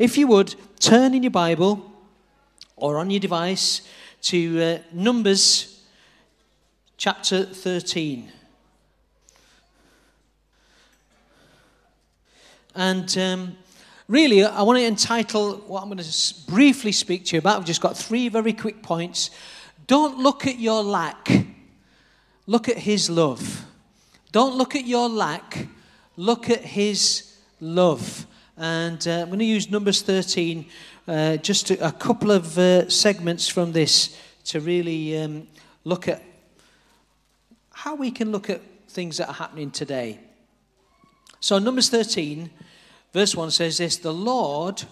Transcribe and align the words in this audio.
If 0.00 0.16
you 0.16 0.28
would, 0.28 0.54
turn 0.78 1.12
in 1.12 1.22
your 1.22 1.30
Bible 1.30 1.92
or 2.74 2.96
on 2.96 3.10
your 3.10 3.20
device 3.20 3.82
to 4.22 4.62
uh, 4.62 4.78
Numbers 4.94 5.84
chapter 6.96 7.44
13. 7.44 8.32
And 12.74 13.18
um, 13.18 13.56
really, 14.08 14.42
I 14.42 14.62
want 14.62 14.78
to 14.78 14.86
entitle 14.86 15.56
what 15.66 15.82
I'm 15.82 15.90
going 15.90 16.02
to 16.02 16.34
briefly 16.48 16.92
speak 16.92 17.26
to 17.26 17.36
you 17.36 17.40
about. 17.40 17.58
I've 17.58 17.66
just 17.66 17.82
got 17.82 17.94
three 17.94 18.30
very 18.30 18.54
quick 18.54 18.82
points. 18.82 19.28
Don't 19.86 20.16
look 20.16 20.46
at 20.46 20.58
your 20.58 20.82
lack, 20.82 21.28
look 22.46 22.70
at 22.70 22.78
His 22.78 23.10
love. 23.10 23.66
Don't 24.32 24.56
look 24.56 24.74
at 24.74 24.86
your 24.86 25.10
lack, 25.10 25.68
look 26.16 26.48
at 26.48 26.62
His 26.62 27.36
love. 27.60 28.26
And 28.62 29.08
uh, 29.08 29.22
I'm 29.22 29.28
going 29.28 29.38
to 29.38 29.44
use 29.46 29.70
Numbers 29.70 30.02
13, 30.02 30.66
uh, 31.08 31.38
just 31.38 31.70
a, 31.70 31.86
a, 31.86 31.92
couple 31.92 32.30
of 32.30 32.58
uh, 32.58 32.90
segments 32.90 33.48
from 33.48 33.72
this 33.72 34.14
to 34.44 34.60
really 34.60 35.16
um, 35.16 35.48
look 35.84 36.08
at 36.08 36.22
how 37.72 37.94
we 37.94 38.10
can 38.10 38.30
look 38.30 38.50
at 38.50 38.60
things 38.86 39.16
that 39.16 39.28
are 39.28 39.34
happening 39.34 39.70
today. 39.70 40.20
So, 41.40 41.58
Numbers 41.58 41.88
13, 41.88 42.50
verse 43.14 43.34
1 43.34 43.50
says 43.50 43.78
this 43.78 43.96
The 43.96 44.12
Lord 44.12 44.82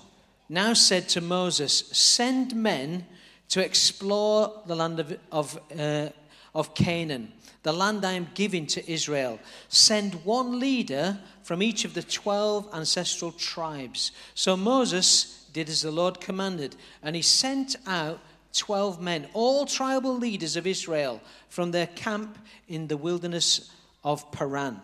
now 0.49 0.73
said 0.73 1.07
to 1.11 1.21
Moses, 1.21 1.91
Send 1.93 2.57
men 2.57 3.05
to 3.51 3.63
explore 3.63 4.63
the 4.65 4.77
land 4.77 4.99
of, 4.99 5.19
of, 5.31 5.61
uh, 5.79 6.09
of 6.55 6.75
Canaan, 6.75 7.33
the 7.63 7.73
land 7.73 8.05
I 8.05 8.13
am 8.13 8.29
giving 8.35 8.67
to 8.69 8.91
Israel. 8.91 9.39
Send 9.69 10.25
one 10.25 10.59
leader 10.59 11.19
from 11.43 11.63
each 11.63 11.85
of 11.85 11.95
the 11.95 12.03
12 12.03 12.69
ancestral 12.73 13.33
tribes. 13.33 14.13
So 14.35 14.57
Moses 14.57 15.47
did 15.53 15.69
as 15.69 15.83
the 15.83 15.91
Lord 15.91 16.21
commanded, 16.21 16.77
and 17.03 17.17
he 17.17 17.23
sent 17.23 17.77
out 17.87 18.21
12 18.55 19.01
men, 19.01 19.29
all 19.35 19.67
tribal 19.67 20.17
leaders 20.17 20.57
of 20.57 20.67
Israel, 20.67 21.21
from 21.49 21.71
their 21.71 21.87
camp 21.87 22.39
in 22.69 22.87
the 22.87 22.97
wilderness 22.97 23.71
of 24.05 24.31
Paran. 24.33 24.81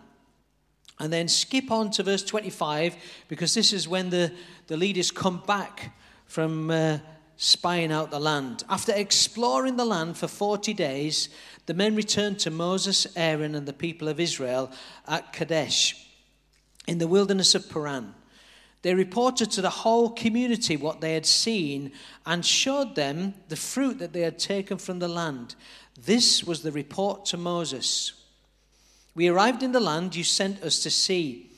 And 0.99 1.11
then 1.11 1.27
skip 1.27 1.71
on 1.71 1.91
to 1.91 2.03
verse 2.03 2.23
25 2.23 2.95
because 3.27 3.53
this 3.53 3.73
is 3.73 3.87
when 3.87 4.09
the, 4.09 4.31
the 4.67 4.77
leaders 4.77 5.11
come 5.11 5.43
back 5.45 5.93
from 6.25 6.71
uh, 6.71 6.99
spying 7.37 7.91
out 7.91 8.11
the 8.11 8.19
land. 8.19 8.63
After 8.69 8.93
exploring 8.93 9.77
the 9.77 9.85
land 9.85 10.17
for 10.17 10.27
40 10.27 10.73
days, 10.73 11.29
the 11.65 11.73
men 11.73 11.95
returned 11.95 12.39
to 12.39 12.51
Moses, 12.51 13.07
Aaron, 13.15 13.55
and 13.55 13.67
the 13.67 13.73
people 13.73 14.07
of 14.07 14.19
Israel 14.19 14.71
at 15.07 15.33
Kadesh 15.33 16.07
in 16.87 16.97
the 16.97 17.07
wilderness 17.07 17.55
of 17.55 17.69
Paran. 17.69 18.13
They 18.83 18.93
reported 18.93 19.49
to 19.51 19.61
the 19.61 19.69
whole 19.71 20.11
community 20.11 20.77
what 20.77 21.01
they 21.01 21.15
had 21.15 21.25
seen 21.25 21.91
and 22.25 22.45
showed 22.45 22.93
them 22.93 23.33
the 23.49 23.55
fruit 23.55 23.97
that 23.97 24.13
they 24.13 24.21
had 24.21 24.37
taken 24.37 24.77
from 24.77 24.99
the 24.99 25.07
land. 25.07 25.55
This 25.99 26.43
was 26.43 26.61
the 26.61 26.71
report 26.71 27.25
to 27.25 27.37
Moses. 27.37 28.13
We 29.15 29.27
arrived 29.27 29.63
in 29.63 29.71
the 29.71 29.79
land 29.79 30.15
you 30.15 30.23
sent 30.23 30.61
us 30.61 30.81
to 30.81 30.91
see, 30.91 31.49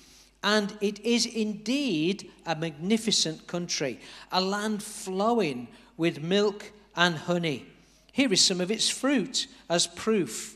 and 0.48 0.78
it 0.80 1.04
is 1.04 1.26
indeed 1.26 2.32
a 2.46 2.56
magnificent 2.56 3.46
country, 3.48 4.00
a 4.32 4.40
land 4.40 4.82
flowing 4.82 5.68
with 5.98 6.24
milk 6.24 6.72
and 6.96 7.18
honey. 7.18 7.66
Here 8.14 8.32
is 8.32 8.40
some 8.40 8.62
of 8.62 8.72
its 8.72 8.88
fruit 8.88 9.48
as 9.70 9.88
proof. 9.88 10.56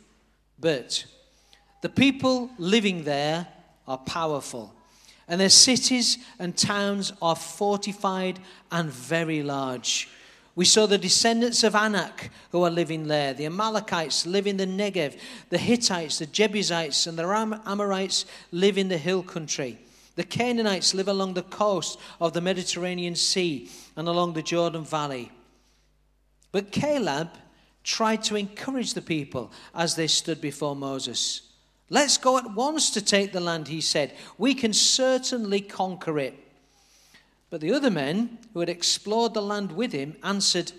But 0.57 1.03
the 1.81 1.89
people 1.89 2.51
living 2.57 3.03
there 3.03 3.49
are 3.85 3.97
powerful, 3.97 4.73
and 5.27 5.41
their 5.41 5.49
cities 5.49 6.19
and 6.39 6.55
towns 6.55 7.11
are 7.21 7.35
fortified 7.35 8.39
and 8.71 8.89
very 8.89 9.43
large. 9.43 10.07
We 10.55 10.65
saw 10.65 10.85
the 10.85 10.97
descendants 10.97 11.63
of 11.63 11.75
Anak 11.75 12.29
who 12.51 12.63
are 12.63 12.69
living 12.69 13.07
there. 13.07 13.33
The 13.33 13.45
Amalekites 13.45 14.25
live 14.25 14.47
in 14.47 14.57
the 14.57 14.65
Negev. 14.65 15.17
The 15.49 15.57
Hittites, 15.57 16.19
the 16.19 16.25
Jebusites, 16.25 17.07
and 17.07 17.17
the 17.17 17.59
Amorites 17.65 18.25
live 18.51 18.77
in 18.77 18.89
the 18.89 18.97
hill 18.97 19.23
country. 19.23 19.79
The 20.15 20.23
Canaanites 20.23 20.93
live 20.93 21.07
along 21.07 21.35
the 21.35 21.43
coast 21.43 21.97
of 22.19 22.33
the 22.33 22.41
Mediterranean 22.41 23.15
Sea 23.15 23.69
and 23.95 24.07
along 24.07 24.33
the 24.33 24.41
Jordan 24.41 24.83
Valley. 24.83 25.31
But 26.51 26.71
Caleb 26.71 27.29
tried 27.83 28.23
to 28.23 28.35
encourage 28.35 28.93
the 28.93 29.01
people 29.01 29.51
as 29.73 29.95
they 29.95 30.07
stood 30.07 30.41
before 30.41 30.75
Moses. 30.75 31.41
Let's 31.89 32.17
go 32.17 32.37
at 32.37 32.53
once 32.53 32.89
to 32.91 33.01
take 33.01 33.31
the 33.31 33.39
land, 33.39 33.69
he 33.69 33.81
said. 33.81 34.13
We 34.37 34.53
can 34.53 34.73
certainly 34.73 35.61
conquer 35.61 36.19
it. 36.19 36.35
But 37.51 37.59
the 37.59 37.73
other 37.73 37.91
men 37.91 38.39
who 38.53 38.61
had 38.61 38.69
explored 38.69 39.33
the 39.33 39.41
land 39.41 39.73
with 39.73 39.91
him 39.91 40.15
answered, 40.23 40.71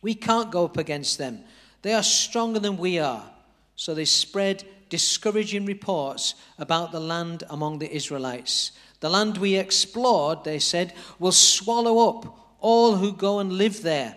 We 0.00 0.14
can't 0.14 0.50
go 0.50 0.64
up 0.64 0.78
against 0.78 1.18
them. 1.18 1.44
They 1.82 1.92
are 1.92 2.02
stronger 2.02 2.58
than 2.58 2.78
we 2.78 2.98
are. 2.98 3.30
So 3.76 3.94
they 3.94 4.06
spread 4.06 4.64
discouraging 4.88 5.66
reports 5.66 6.36
about 6.58 6.90
the 6.90 7.00
land 7.00 7.44
among 7.50 7.78
the 7.78 7.94
Israelites. 7.94 8.72
The 9.00 9.10
land 9.10 9.36
we 9.36 9.56
explored, 9.56 10.42
they 10.42 10.58
said, 10.58 10.94
will 11.18 11.32
swallow 11.32 12.08
up 12.08 12.34
all 12.60 12.96
who 12.96 13.12
go 13.12 13.40
and 13.40 13.52
live 13.52 13.82
there. 13.82 14.16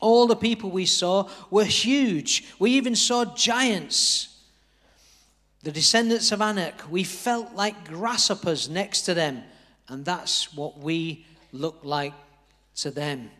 All 0.00 0.26
the 0.26 0.34
people 0.34 0.70
we 0.70 0.86
saw 0.86 1.28
were 1.50 1.64
huge. 1.64 2.52
We 2.58 2.72
even 2.72 2.96
saw 2.96 3.36
giants. 3.36 4.42
The 5.62 5.70
descendants 5.70 6.32
of 6.32 6.42
Anak, 6.42 6.82
we 6.90 7.04
felt 7.04 7.54
like 7.54 7.86
grasshoppers 7.86 8.68
next 8.68 9.02
to 9.02 9.14
them. 9.14 9.44
And 9.88 10.04
that's 10.04 10.54
what 10.54 10.78
we 10.78 11.26
look 11.52 11.80
like 11.82 12.14
to 12.76 12.90
them. 12.90 13.30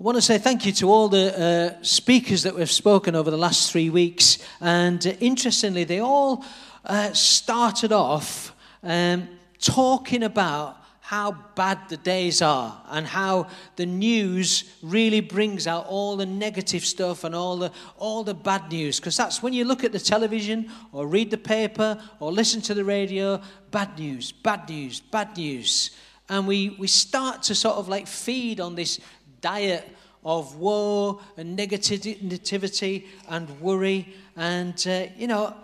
I 0.00 0.02
want 0.02 0.16
to 0.16 0.22
say 0.22 0.38
thank 0.38 0.64
you 0.64 0.72
to 0.72 0.90
all 0.90 1.08
the 1.08 1.76
uh, 1.78 1.82
speakers 1.82 2.42
that 2.44 2.54
we've 2.54 2.70
spoken 2.70 3.14
over 3.14 3.30
the 3.30 3.36
last 3.36 3.70
three 3.70 3.90
weeks. 3.90 4.38
And 4.60 5.06
uh, 5.06 5.10
interestingly, 5.20 5.84
they 5.84 6.00
all 6.00 6.44
uh, 6.86 7.12
started 7.12 7.92
off 7.92 8.54
um, 8.82 9.28
talking 9.58 10.22
about 10.22 10.79
how 11.10 11.32
bad 11.56 11.76
the 11.88 11.96
days 11.96 12.40
are 12.40 12.80
and 12.88 13.04
how 13.04 13.48
the 13.74 13.84
news 13.84 14.62
really 14.80 15.18
brings 15.18 15.66
out 15.66 15.84
all 15.88 16.16
the 16.16 16.24
negative 16.24 16.84
stuff 16.84 17.24
and 17.24 17.34
all 17.34 17.56
the 17.56 17.72
all 17.98 18.22
the 18.22 18.32
bad 18.32 18.70
news. 18.70 19.00
Because 19.00 19.16
that's 19.16 19.42
when 19.42 19.52
you 19.52 19.64
look 19.64 19.82
at 19.82 19.90
the 19.90 19.98
television 19.98 20.70
or 20.92 21.08
read 21.08 21.32
the 21.32 21.36
paper 21.36 22.00
or 22.20 22.30
listen 22.30 22.60
to 22.60 22.74
the 22.74 22.84
radio 22.84 23.40
bad 23.72 23.98
news 23.98 24.30
bad 24.30 24.68
news 24.68 25.00
bad 25.00 25.36
news. 25.36 25.90
And 26.28 26.46
we 26.46 26.76
we 26.78 26.86
start 26.86 27.42
to 27.42 27.56
sort 27.56 27.74
of 27.74 27.88
like 27.88 28.06
feed 28.06 28.60
on 28.60 28.76
this 28.76 29.00
diet 29.40 29.88
of 30.24 30.54
woe 30.58 31.20
and 31.36 31.58
negativity 31.58 33.06
and 33.28 33.60
worry 33.60 34.14
and 34.36 34.86
uh, 34.86 35.06
you 35.16 35.26
know 35.26 35.56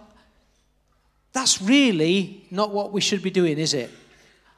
that's 1.32 1.62
really 1.62 2.48
not 2.50 2.72
what 2.72 2.92
we 2.92 3.00
should 3.00 3.22
be 3.22 3.30
doing 3.30 3.58
is 3.58 3.74
it 3.74 3.90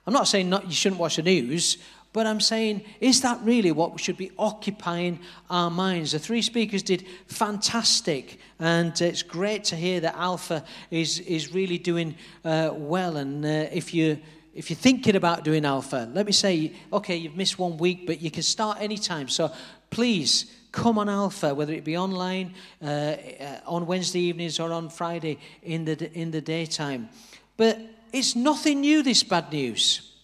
I'm 0.09 0.15
not 0.15 0.27
saying 0.27 0.49
not, 0.49 0.67
you 0.67 0.73
shouldn't 0.73 0.99
watch 0.99 1.17
the 1.17 1.23
news, 1.23 1.77
but 2.15 2.27
I'm 2.27 2.41
saying, 2.41 2.83
is 2.99 3.21
that 3.21 3.39
really 3.43 3.73
what 3.73 4.01
should 4.01 4.17
be 4.17 4.33
occupying 4.39 5.21
our 5.51 5.71
minds? 5.71 6.13
The 6.13 6.19
three 6.19 6.41
speakers 6.41 6.83
did 6.83 7.05
fantastic, 7.27 8.39
and 8.59 8.99
it's 9.03 9.23
great 9.23 9.65
to 9.65 9.77
hear 9.77 10.01
that 10.01 10.17
Alpha 10.17 10.65
is, 10.91 11.21
is 11.21 11.53
really 11.53 11.77
doing 11.77 12.15
uh, 12.43 12.71
well. 12.73 13.19
And 13.19 13.45
uh, 13.45 13.69
if 13.71 13.93
you 13.93 14.19
if 14.55 14.71
you're 14.71 14.79
thinking 14.79 15.15
about 15.15 15.45
doing 15.45 15.67
Alpha, 15.67 16.09
let 16.15 16.25
me 16.25 16.33
say, 16.33 16.73
okay, 16.91 17.15
you've 17.15 17.37
missed 17.37 17.59
one 17.59 17.77
week, 17.77 18.07
but 18.07 18.23
you 18.23 18.31
can 18.31 18.43
start 18.43 18.79
anytime. 18.81 19.29
So 19.29 19.53
please 19.91 20.51
come 20.73 20.97
on 20.97 21.11
Alpha, 21.11 21.55
whether 21.55 21.75
it 21.75 21.85
be 21.85 21.99
online, 21.99 22.55
uh, 22.83 22.87
uh 22.87 23.61
on 23.67 23.85
Wednesday 23.85 24.21
evenings, 24.21 24.59
or 24.59 24.73
on 24.73 24.89
Friday 24.89 25.39
in 25.63 25.85
the 25.85 26.11
in 26.15 26.31
the 26.31 26.41
daytime. 26.41 27.11
But 27.59 27.79
it's 28.13 28.37
nothing 28.37 28.81
new, 28.81 29.03
this 29.03 29.23
bad 29.23 29.53
news. 29.53 30.15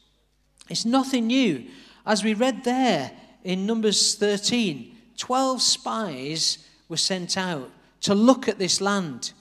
It's 0.69 0.85
nothing 0.85 1.27
new. 1.27 1.67
As 2.07 2.25
we 2.25 2.35
read 2.35 2.65
there 2.65 3.11
in 3.43 3.67
Numbers 3.67 4.15
13, 4.15 4.95
12 5.17 5.63
spies 5.63 6.59
were 6.89 6.97
sent 6.97 7.37
out 7.37 7.71
to 8.03 8.15
look 8.15 8.49
at 8.49 8.59
this 8.59 8.81
land. 8.81 9.33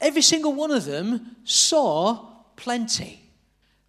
Every 0.00 0.22
single 0.22 0.52
one 0.52 0.70
of 0.70 0.84
them 0.84 1.36
saw 1.44 2.26
plenty. 2.56 3.20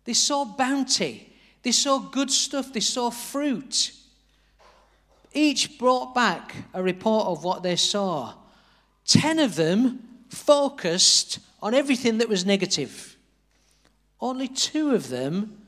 They 0.06 0.14
saw 0.14 0.46
bounty. 0.46 1.34
They 1.64 1.72
saw 1.72 2.00
good 2.00 2.32
stuff. 2.32 2.72
They 2.72 2.80
saw 2.80 3.10
fruit. 3.10 3.92
Each 5.34 5.78
brought 5.78 6.14
back 6.14 6.56
a 6.74 6.82
report 6.82 7.28
of 7.28 7.44
what 7.44 7.64
they 7.64 7.76
saw. 7.76 8.34
Ten 9.06 9.40
of 9.40 9.56
them 9.56 10.00
focused 10.30 11.40
on 11.62 11.74
everything 11.74 12.20
that 12.20 12.30
was 12.30 12.46
negative. 12.46 13.15
Only 14.20 14.48
two 14.48 14.96
of 14.96 15.10
them 15.10 15.62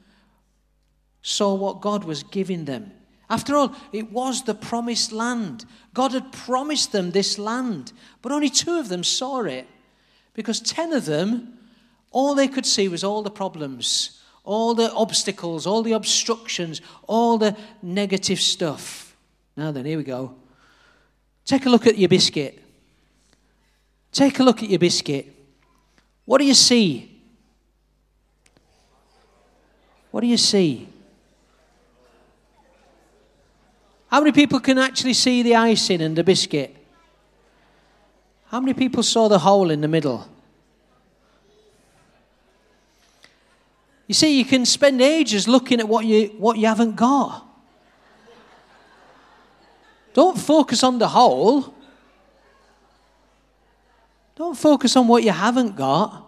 saw 1.21 1.53
what 1.53 1.81
God 1.81 2.03
was 2.03 2.23
giving 2.23 2.65
them. 2.65 2.91
After 3.29 3.55
all, 3.55 3.75
it 3.91 4.11
was 4.11 4.43
the 4.43 4.55
promised 4.55 5.11
land. 5.11 5.65
God 5.93 6.13
had 6.13 6.31
promised 6.31 6.93
them 6.93 7.11
this 7.11 7.37
land, 7.37 7.91
but 8.21 8.31
only 8.31 8.49
two 8.49 8.79
of 8.79 8.87
them 8.87 9.03
saw 9.03 9.41
it 9.41 9.67
because 10.33 10.61
ten 10.61 10.93
of 10.93 11.05
them, 11.05 11.57
all 12.11 12.35
they 12.35 12.47
could 12.47 12.65
see 12.65 12.87
was 12.87 13.03
all 13.03 13.21
the 13.23 13.29
problems, 13.29 14.21
all 14.45 14.73
the 14.73 14.91
obstacles, 14.93 15.67
all 15.67 15.83
the 15.83 15.91
obstructions, 15.91 16.79
all 17.07 17.37
the 17.37 17.57
negative 17.81 18.39
stuff. 18.39 19.17
Now 19.57 19.71
then, 19.71 19.83
here 19.83 19.97
we 19.97 20.03
go. 20.03 20.35
Take 21.43 21.65
a 21.65 21.69
look 21.69 21.87
at 21.87 21.97
your 21.97 22.09
biscuit. 22.09 22.63
Take 24.11 24.39
a 24.39 24.43
look 24.43 24.63
at 24.63 24.69
your 24.69 24.79
biscuit. 24.79 25.33
What 26.23 26.37
do 26.37 26.45
you 26.45 26.53
see? 26.53 27.16
What 30.17 30.21
do 30.21 30.27
you 30.29 30.37
see? 30.37 30.87
How 34.07 34.19
many 34.19 34.31
people 34.31 34.59
can 34.59 34.79
actually 34.79 35.13
see 35.13 35.43
the 35.43 35.55
icing 35.55 36.01
and 36.01 36.15
the 36.15 36.23
biscuit? 36.23 36.75
How 38.47 38.59
many 38.59 38.73
people 38.73 39.03
saw 39.03 39.27
the 39.27 39.37
hole 39.37 39.69
in 39.69 39.79
the 39.79 39.87
middle? 39.87 40.27
You 44.07 44.15
see, 44.15 44.39
you 44.39 44.43
can 44.43 44.65
spend 44.65 45.03
ages 45.03 45.47
looking 45.47 45.79
at 45.79 45.87
what 45.87 46.03
you, 46.03 46.29
what 46.39 46.57
you 46.57 46.65
haven't 46.65 46.95
got. 46.95 47.45
Don't 50.15 50.39
focus 50.39 50.83
on 50.83 50.97
the 50.97 51.09
hole. 51.09 51.75
Don't 54.35 54.57
focus 54.57 54.95
on 54.95 55.07
what 55.07 55.21
you 55.21 55.31
haven't 55.31 55.75
got. 55.75 56.27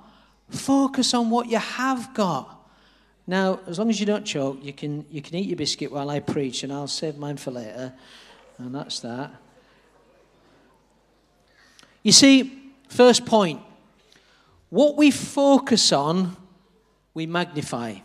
Focus 0.51 1.11
on 1.15 1.31
what 1.31 1.47
you 1.47 1.57
have 1.57 2.13
got. 2.13 2.58
Now, 3.29 3.59
as 3.67 3.77
long 3.77 3.91
as 3.91 3.99
you 3.99 4.07
don't 4.07 4.25
choke, 4.25 4.57
you 4.63 4.73
can, 4.73 5.05
you 5.11 5.21
can 5.21 5.35
eat 5.35 5.45
your 5.45 5.55
biscuit 5.55 5.91
while 5.91 6.09
I 6.09 6.19
preach, 6.19 6.63
and 6.63 6.73
I'll 6.73 6.87
save 6.87 7.19
mine 7.19 7.37
for 7.37 7.51
later. 7.51 7.93
And 8.57 8.73
that's 8.73 9.01
that. 9.01 9.31
You 12.01 12.11
see, 12.11 12.71
first 12.87 13.27
point 13.27 13.61
what 14.71 14.97
we 14.97 15.11
focus 15.11 15.91
on, 15.91 16.37
we 17.13 17.27
magnify. 17.27 17.97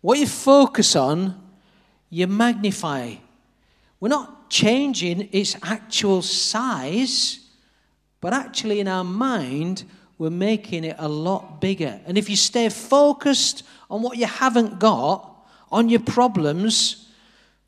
What 0.00 0.20
you 0.20 0.28
focus 0.28 0.94
on, 0.94 1.34
you 2.08 2.28
magnify. 2.28 3.16
We're 3.98 4.10
not 4.10 4.48
changing 4.48 5.28
its 5.32 5.56
actual 5.60 6.22
size, 6.22 7.40
but 8.20 8.32
actually 8.32 8.78
in 8.78 8.86
our 8.86 9.02
mind, 9.02 9.82
we're 10.18 10.30
making 10.30 10.84
it 10.84 10.96
a 10.98 11.08
lot 11.08 11.60
bigger. 11.60 12.00
And 12.06 12.18
if 12.18 12.28
you 12.28 12.36
stay 12.36 12.68
focused 12.68 13.62
on 13.88 14.02
what 14.02 14.18
you 14.18 14.26
haven't 14.26 14.78
got, 14.78 15.36
on 15.70 15.88
your 15.88 16.00
problems, 16.00 17.08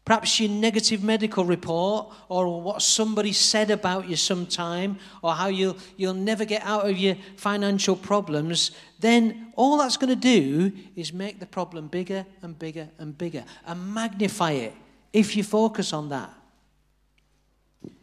perhaps 0.05 0.41
your 0.41 0.51
negative 0.51 1.05
medical 1.05 1.45
report, 1.45 2.13
or 2.29 2.61
what 2.61 2.83
somebody 2.83 3.33
said 3.33 3.71
about 3.71 4.09
you 4.09 4.17
sometime, 4.17 4.99
or 5.23 5.33
how 5.35 5.47
you'll, 5.47 5.77
you'll 5.97 6.15
never 6.15 6.45
get 6.45 6.63
out 6.65 6.89
of 6.89 6.99
your 6.99 7.15
financial 7.37 7.95
problems, 7.95 8.73
then 8.99 9.53
all 9.55 9.79
that's 9.79 9.97
going 9.97 10.09
to 10.09 10.17
do 10.17 10.73
is 10.97 11.13
make 11.13 11.39
the 11.39 11.47
problem 11.47 11.87
bigger 11.87 12.27
and 12.43 12.59
bigger 12.59 12.89
and 12.99 13.17
bigger 13.17 13.45
and 13.67 13.95
magnify 13.95 14.53
it 14.53 14.75
if 15.13 15.37
you 15.37 15.45
focus 15.45 15.93
on 15.93 16.09
that. 16.09 16.33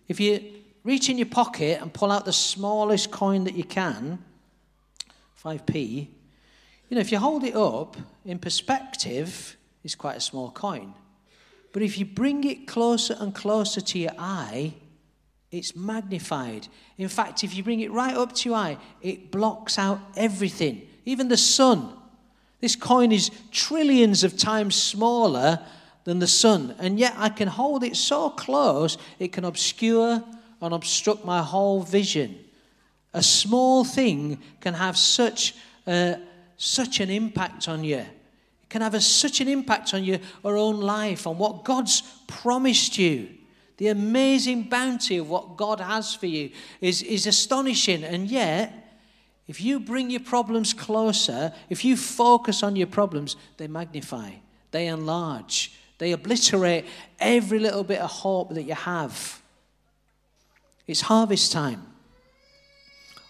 If 0.08 0.20
you 0.20 0.42
reach 0.84 1.10
in 1.10 1.18
your 1.18 1.28
pocket 1.28 1.82
and 1.82 1.92
pull 1.92 2.12
out 2.12 2.24
the 2.24 2.32
smallest 2.32 3.12
coin 3.12 3.44
that 3.44 3.56
you 3.56 3.66
can, 3.66 4.20
5p, 5.44 6.08
you 6.90 6.96
know, 6.96 7.02
if 7.02 7.12
you 7.12 7.20
hold 7.20 7.44
it 7.44 7.56
up 7.56 7.98
in 8.26 8.40
perspective, 8.40 9.58
it's 9.84 9.96
quite 9.96 10.18
a 10.18 10.22
small 10.22 10.52
coin. 10.52 10.94
But 11.74 11.82
if 11.82 11.98
you 11.98 12.06
bring 12.06 12.44
it 12.44 12.68
closer 12.68 13.16
and 13.20 13.36
closer 13.36 13.82
to 13.82 14.00
your 14.00 14.14
eye, 14.18 14.74
it's 15.52 15.76
magnified. 15.76 16.68
In 16.98 17.10
fact, 17.10 17.44
if 17.44 17.56
you 17.56 17.64
bring 17.64 17.82
it 17.82 17.92
right 17.92 18.16
up 18.16 18.34
to 18.36 18.50
your 18.50 18.58
eye, 18.58 18.78
it 19.02 19.32
blocks 19.32 19.78
out 19.78 20.00
everything, 20.16 20.88
even 21.06 21.28
the 21.28 21.38
sun. 21.38 21.94
This 22.60 22.76
coin 22.76 23.12
is 23.12 23.32
trillions 23.52 24.24
of 24.24 24.38
times 24.38 24.76
smaller 24.76 25.60
than 26.06 26.20
the 26.20 26.28
sun, 26.28 26.74
and 26.80 26.98
yet 26.98 27.14
I 27.18 27.30
can 27.30 27.48
hold 27.48 27.84
it 27.84 27.96
so 27.96 28.30
close 28.30 28.98
it 29.20 29.34
can 29.34 29.46
obscure 29.46 30.24
and 30.62 30.74
obstruct 30.74 31.26
my 31.26 31.42
whole 31.42 31.82
vision. 31.84 32.40
A 33.18 33.24
small 33.24 33.84
thing 33.84 34.38
can 34.62 34.76
have 34.76 34.96
such 34.96 35.56
a, 35.88 36.20
such 36.56 37.00
an 37.00 37.10
impact 37.10 37.68
on 37.68 37.84
you. 37.84 37.98
It 37.98 38.70
can 38.70 38.84
have 38.84 38.94
a, 38.94 39.02
such 39.02 39.42
an 39.42 39.48
impact 39.48 39.96
on 39.96 40.04
your, 40.04 40.20
your 40.44 40.56
own 40.56 40.80
life, 40.80 41.26
on 41.26 41.40
what 41.40 41.64
God's 41.64 42.04
promised 42.28 43.00
you. 43.00 43.30
The 43.78 43.88
amazing 43.88 44.70
bounty 44.70 45.18
of 45.18 45.32
what 45.32 45.58
God 45.58 45.80
has 45.80 46.14
for 46.14 46.28
you 46.28 46.52
is, 46.80 47.02
is 47.02 47.26
astonishing. 47.26 48.04
And 48.04 48.28
yet, 48.28 49.00
if 49.48 49.62
you 49.62 49.80
bring 49.80 50.12
your 50.12 50.20
problems 50.20 50.72
closer, 50.72 51.52
if 51.72 51.84
you 51.84 51.98
focus 51.98 52.62
on 52.62 52.76
your 52.76 52.86
problems, 52.86 53.36
they 53.58 53.68
magnify, 53.68 54.30
they 54.70 54.86
enlarge, 54.86 55.74
they 55.98 56.12
obliterate 56.12 56.86
every 57.20 57.58
little 57.58 57.84
bit 57.84 58.00
of 58.00 58.12
hope 58.12 58.54
that 58.54 58.64
you 58.64 58.76
have. 58.76 59.42
It's 60.86 61.02
harvest 61.02 61.52
time. 61.52 61.87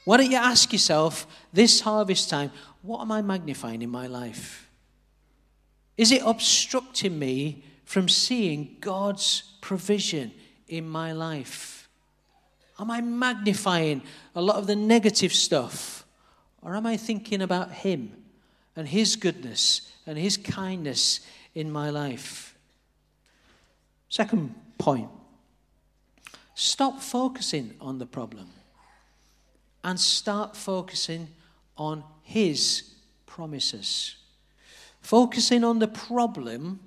Why 0.08 0.16
don't 0.16 0.32
you 0.32 0.38
ask 0.38 0.72
yourself 0.72 1.28
this 1.52 1.82
harvest 1.82 2.30
time, 2.30 2.52
what 2.82 3.02
am 3.02 3.12
I 3.12 3.22
magnifying 3.22 3.82
in 3.82 3.90
my 3.90 4.08
life? 4.08 4.70
Is 5.98 6.14
it 6.14 6.22
obstructing 6.26 7.20
me 7.20 7.66
from 7.84 8.08
seeing 8.08 8.78
God's 8.80 9.44
provision 9.60 10.32
in 10.70 10.88
my 10.88 11.12
life? 11.12 11.90
Am 12.80 12.90
I 12.90 13.02
magnifying 13.02 14.02
a 14.34 14.42
lot 14.42 14.56
of 14.56 14.66
the 14.66 14.78
negative 14.78 15.34
stuff? 15.34 16.06
Or 16.62 16.78
am 16.78 16.86
I 16.86 16.96
thinking 16.96 17.42
about 17.42 17.74
Him 17.74 18.14
and 18.78 18.88
His 18.88 19.18
goodness 19.18 19.92
and 20.06 20.18
His 20.18 20.38
kindness 20.38 21.20
in 21.54 21.70
my 21.70 21.90
life? 21.90 22.58
Second 24.08 24.56
point 24.78 25.10
stop 26.56 27.02
focusing 27.02 27.76
on 27.82 27.98
the 27.98 28.06
problem 28.06 28.48
and 29.88 29.98
start 29.98 30.54
focusing 30.54 31.30
on 31.78 32.04
his 32.22 32.94
promises. 33.26 34.18
Focusing 35.00 35.64
on 35.64 35.80
the 35.80 35.88
problem 35.88 36.82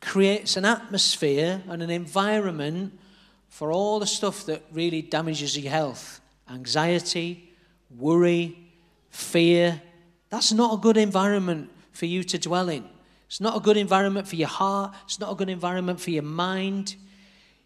creates 0.00 0.56
an 0.56 0.64
atmosphere 0.64 1.60
and 1.68 1.82
an 1.82 1.90
environment 1.90 2.96
for 3.48 3.72
all 3.72 3.98
the 3.98 4.06
stuff 4.06 4.46
that 4.46 4.62
really 4.72 5.02
damages 5.02 5.58
your 5.58 5.72
health 5.72 6.20
anxiety, 6.48 7.52
worry, 7.98 8.56
fear. 9.10 9.82
That's 10.30 10.52
not 10.52 10.74
a 10.74 10.76
good 10.76 10.96
environment 10.96 11.70
for 11.90 12.06
you 12.06 12.22
to 12.22 12.38
dwell 12.38 12.68
in. 12.68 12.88
It's 13.26 13.40
not 13.40 13.56
a 13.56 13.60
good 13.60 13.76
environment 13.76 14.28
for 14.28 14.36
your 14.36 14.48
heart. 14.48 14.94
It's 15.04 15.18
not 15.18 15.32
a 15.32 15.34
good 15.34 15.50
environment 15.50 16.00
for 16.00 16.10
your 16.10 16.22
mind. 16.22 16.94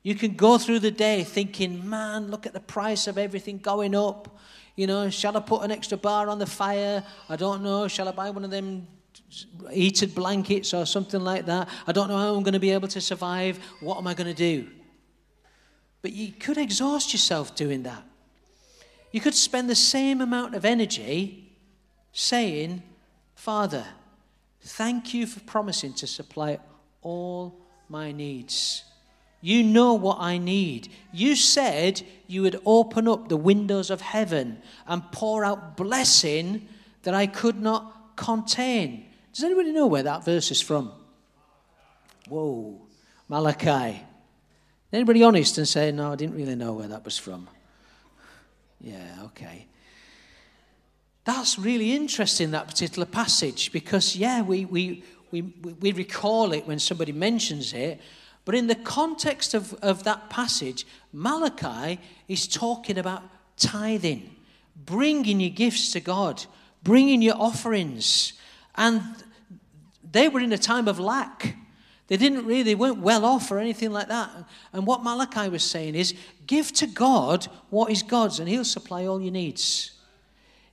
You 0.03 0.15
can 0.15 0.35
go 0.35 0.59
through 0.59 0.81
the 0.81 0.91
day 0.91 1.23
thinking, 1.23 1.89
man, 1.89 2.29
look 2.29 2.47
at 2.47 2.55
the 2.55 2.61
price 2.61 3.07
of 3.07 3.19
everything 3.19 3.59
going 3.59 3.95
up. 3.95 4.37
You 4.75 4.87
know, 4.87 5.11
shall 5.11 5.37
I 5.37 5.41
put 5.41 5.63
an 5.63 5.71
extra 5.71 5.99
bar 5.99 6.29
on 6.29 6.39
the 6.39 6.47
fire? 6.47 7.05
I 7.29 7.37
don't 7.37 7.63
know. 7.63 7.89
Shall 7.89 8.09
I 8.09 8.13
buy 8.13 8.31
one 8.31 8.45
of 8.45 8.51
them 8.51 8.87
heated 9.71 10.15
blankets 10.15 10.73
or 10.73 10.87
something 10.87 11.21
like 11.21 11.47
that? 11.47 11.69
I 11.87 11.93
don't 11.93 12.09
know 12.09 12.17
how 12.17 12.35
I'm 12.35 12.43
going 12.43 12.55
to 12.55 12.61
be 12.61 12.71
able 12.71 12.89
to 12.89 13.01
survive. 13.01 13.59
What 13.81 13.99
am 13.99 14.07
I 14.07 14.15
going 14.15 14.29
to 14.29 14.35
do? 14.35 14.69
But 16.01 16.13
you 16.13 16.33
could 16.33 16.59
exhaust 16.59 17.13
yourself 17.13 17.55
doing 17.55 17.83
that. 17.85 18.03
You 19.13 19.21
could 19.21 19.35
spend 19.35 19.69
the 19.69 19.75
same 19.75 20.21
amount 20.21 20.55
of 20.55 20.65
energy 20.65 21.53
saying, 22.13 22.83
Father, 23.35 23.85
thank 24.63 25.13
you 25.13 25.27
for 25.27 25.41
promising 25.41 25.93
to 25.95 26.07
supply 26.07 26.59
all 27.03 27.61
my 27.89 28.11
needs. 28.11 28.85
You 29.43 29.65
know 29.65 29.95
what 29.95 30.19
I 30.21 30.39
need. 30.39 30.89
You 31.13 31.35
said 31.37 32.03
you 32.29 32.43
would 32.43 32.61
open 32.65 33.09
up 33.09 33.29
the 33.29 33.37
windows 33.37 33.91
of 33.91 34.01
heaven 34.01 34.63
and 34.87 35.03
pour 35.11 35.45
out 35.45 35.77
blessing 35.77 36.69
that 37.03 37.13
I 37.13 37.27
could 37.27 37.61
not 37.61 38.17
contain. 38.17 39.07
Does 39.35 39.43
anybody 39.45 39.73
know 39.73 39.89
where 39.89 40.05
that 40.05 40.25
verse 40.25 40.51
is 40.53 40.63
from? 40.63 40.93
Whoa, 42.29 42.81
Malachi. 43.29 44.03
Anybody 44.93 45.25
honest 45.25 45.59
and 45.59 45.67
say, 45.67 45.91
no, 45.91 46.13
I 46.13 46.17
didn't 46.17 46.37
really 46.37 46.55
know 46.55 46.75
where 46.75 46.89
that 46.89 47.05
was 47.05 47.19
from? 47.19 47.49
Yeah, 48.81 49.25
okay. 49.25 49.67
That's 51.25 51.59
really 51.59 51.93
interesting, 51.93 52.51
that 52.51 52.69
particular 52.69 53.07
passage, 53.07 53.73
because, 53.73 54.15
yeah, 54.17 54.43
we, 54.43 54.67
we, 54.67 55.03
we, 55.31 55.43
we 55.43 55.93
recall 55.93 56.53
it 56.53 56.67
when 56.67 56.79
somebody 56.79 57.13
mentions 57.13 57.73
it, 57.73 58.01
but 58.45 58.55
in 58.55 58.67
the 58.67 58.75
context 58.75 59.55
of, 59.55 59.75
of 59.75 60.05
that 60.05 60.29
passage, 60.29 60.87
Malachi 61.13 62.01
is 62.29 62.49
talking 62.49 62.99
about 62.99 63.23
tithing, 63.57 64.35
bringing 64.77 65.41
your 65.41 65.51
gifts 65.51 65.93
to 65.93 66.01
God, 66.01 66.45
bringing 66.83 67.23
your 67.23 67.37
offerings. 67.37 68.33
And 68.75 69.03
they 70.11 70.29
were 70.29 70.41
in 70.41 70.53
a 70.53 70.59
time 70.59 70.89
of 70.89 70.99
lack. 70.99 71.57
They 72.09 72.17
didn't 72.17 72.45
really, 72.45 72.65
they 72.65 72.75
weren't 72.75 72.99
well 72.99 73.25
off 73.25 73.51
or 73.51 73.59
anything 73.59 73.93
like 73.93 74.09
that. 74.09 74.31
And 74.73 74.87
what 74.87 75.05
Malachi 75.05 75.49
was 75.49 75.63
saying 75.63 75.95
is 75.95 76.15
give 76.47 76.73
to 76.73 76.87
God 76.87 77.47
what 77.71 77.91
is 77.91 78.03
God's, 78.03 78.41
and 78.41 78.49
He'll 78.49 78.65
supply 78.65 79.07
all 79.07 79.21
your 79.21 79.33
needs. 79.33 79.93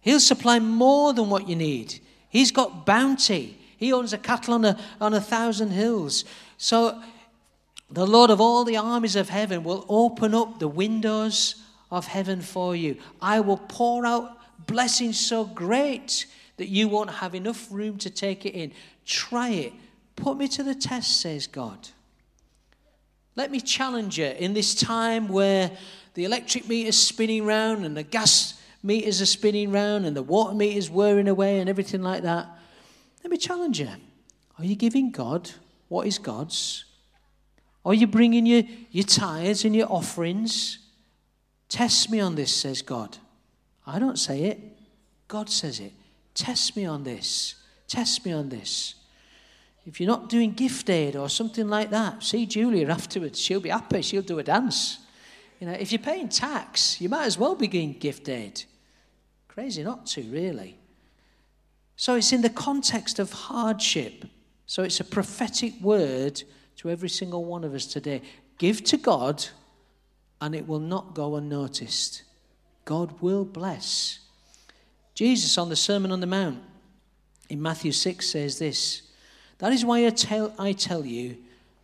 He'll 0.02 0.20
supply 0.20 0.60
more 0.60 1.14
than 1.14 1.30
what 1.30 1.48
you 1.48 1.56
need. 1.56 2.00
He's 2.30 2.52
got 2.52 2.86
bounty. 2.86 3.58
He 3.78 3.94
owns 3.94 4.12
a 4.12 4.18
cattle 4.18 4.56
on 4.56 4.66
a, 4.66 4.78
on 5.00 5.14
a 5.14 5.22
thousand 5.22 5.70
hills. 5.70 6.26
So 6.58 7.02
the 7.92 8.06
Lord 8.06 8.30
of 8.30 8.40
all 8.40 8.64
the 8.64 8.78
armies 8.78 9.16
of 9.16 9.30
heaven 9.30 9.64
will 9.64 9.86
open 9.90 10.34
up 10.34 10.60
the 10.60 10.68
windows 10.68 11.56
of 11.92 12.08
heaven 12.08 12.42
for 12.42 12.76
you. 12.76 12.98
I 13.22 13.40
will 13.40 13.58
pour 13.58 14.06
out 14.06 14.38
blessings 14.68 15.20
so 15.20 15.46
great 15.46 16.28
that 16.58 16.68
you 16.68 16.88
won't 16.88 17.10
have 17.10 17.34
enough 17.34 17.68
room 17.72 17.98
to 18.00 18.10
take 18.10 18.46
it 18.46 18.54
in. 18.54 18.74
Try 19.06 19.50
it. 19.50 19.74
Put 20.16 20.38
me 20.38 20.48
to 20.50 20.64
the 20.64 20.76
test, 20.76 21.22
says 21.22 21.48
God. 21.48 21.90
Let 23.36 23.52
me 23.52 23.62
challenge 23.62 24.20
you 24.20 24.26
in 24.26 24.54
this 24.54 24.76
time 24.76 25.30
where 25.30 25.72
the 26.14 26.26
electric 26.26 26.68
meter's 26.68 26.98
spinning 26.98 27.46
round 27.46 27.86
and 27.86 27.96
the 27.96 28.04
gas 28.04 28.62
meters 28.84 29.22
are 29.22 29.26
spinning 29.26 29.72
round 29.72 30.06
and 30.06 30.16
the 30.16 30.24
water 30.24 30.54
meter's 30.54 30.90
whirring 30.90 31.28
away 31.28 31.60
and 31.60 31.70
everything 31.70 32.02
like 32.02 32.24
that. 32.24 32.48
Let 33.24 33.32
me 33.32 33.38
challenge 33.38 33.80
you. 33.80 33.90
Are 34.58 34.66
you 34.66 34.76
giving 34.76 35.12
God 35.12 35.50
what 35.88 36.06
is 36.06 36.18
God's? 36.18 36.86
Are 37.90 37.96
you 37.96 38.06
bringing 38.06 38.46
your, 38.46 38.62
your 38.92 39.04
tithes 39.04 39.66
and 39.66 39.76
your 39.76 39.92
offerings? 39.92 40.78
Test 41.70 42.12
me 42.12 42.20
on 42.20 42.36
this, 42.36 42.56
says 42.56 42.84
God. 42.84 43.18
I 43.88 43.98
don't 43.98 44.20
say 44.20 44.44
it, 44.44 44.60
God 45.28 45.50
says 45.50 45.80
it. 45.80 45.94
Test 46.36 46.78
me 46.78 46.86
on 46.86 47.04
this. 47.04 47.56
Test 47.88 48.24
me 48.28 48.32
on 48.32 48.50
this. 48.50 48.94
If 49.88 50.00
you're 50.00 50.08
not 50.08 50.30
doing 50.30 50.52
gift 50.52 50.88
aid 50.88 51.16
or 51.16 51.30
something 51.30 51.68
like 51.68 51.90
that, 51.90 52.22
see 52.22 52.46
Julia 52.46 52.88
afterwards. 52.90 53.40
She'll 53.40 53.60
be 53.60 53.70
happy. 53.70 54.04
She'll 54.04 54.22
do 54.22 54.38
a 54.38 54.44
dance. 54.44 55.00
You 55.60 55.66
know, 55.66 55.74
if 55.74 55.92
you're 55.92 55.98
paying 55.98 56.30
tax, 56.30 57.02
you 57.02 57.10
might 57.10 57.26
as 57.26 57.40
well 57.40 57.56
be 57.56 57.68
doing 57.68 57.94
gift 57.94 58.30
aid. 58.30 58.66
Crazy 59.48 59.82
not 59.82 60.06
to, 60.08 60.22
really. 60.22 60.78
So 61.96 62.14
it's 62.14 62.34
in 62.34 62.44
the 62.44 62.52
context 62.52 63.18
of 63.18 63.34
hardship. 63.34 64.26
So 64.68 64.84
it's 64.84 65.00
a 65.00 65.04
prophetic 65.04 65.74
word 65.82 66.44
to 66.80 66.90
every 66.90 67.10
single 67.10 67.44
one 67.44 67.66
of 67.66 67.74
us 67.74 67.86
today. 67.86 68.22
Give 68.58 68.82
to 68.86 68.96
God, 68.96 69.46
and 70.40 70.56
it 70.56 70.66
will 70.66 70.80
not 70.80 71.14
go 71.14 71.36
unnoticed. 71.36 72.24
God 72.86 73.22
will 73.22 73.44
bless. 73.44 74.20
Jesus 75.14 75.58
on 75.58 75.68
the 75.68 75.76
Sermon 75.76 76.12
on 76.12 76.22
the 76.22 76.28
Mount 76.28 76.64
in 77.50 77.62
Matthew 77.62 77.92
6 77.92 78.26
says 78.26 78.60
this 78.60 79.02
That 79.58 79.74
is 79.74 79.84
why 79.84 80.06
I 80.06 80.10
tell, 80.12 80.54
I 80.58 80.72
tell 80.72 81.06
you 81.06 81.38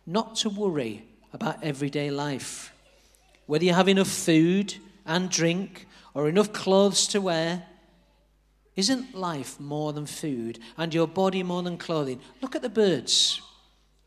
not 0.06 0.36
to 0.36 0.48
worry 0.48 1.04
about 1.30 1.62
everyday 1.62 2.10
life. 2.10 2.72
Whether 3.44 3.66
you 3.66 3.74
have 3.74 3.88
enough 3.88 4.08
food 4.08 4.76
and 5.04 5.28
drink 5.28 5.86
or 6.14 6.26
enough 6.26 6.54
clothes 6.54 7.06
to 7.08 7.20
wear, 7.20 7.66
isn't 8.76 9.14
life 9.14 9.60
more 9.60 9.92
than 9.92 10.06
food 10.06 10.58
and 10.78 10.94
your 10.94 11.06
body 11.06 11.42
more 11.42 11.62
than 11.62 11.76
clothing? 11.76 12.20
Look 12.40 12.56
at 12.56 12.62
the 12.62 12.70
birds. 12.70 13.42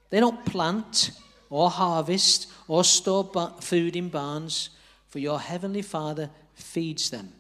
They 0.10 0.20
don't 0.20 0.46
plant 0.46 1.12
or 1.50 1.70
harvest 1.70 2.48
or 2.68 2.84
store 2.84 3.30
food 3.62 3.96
in 3.96 4.10
barns, 4.10 4.70
for 5.08 5.20
your 5.20 5.40
heavenly 5.40 5.82
Father 5.82 6.30
feeds 6.54 7.10
them. 7.10 7.34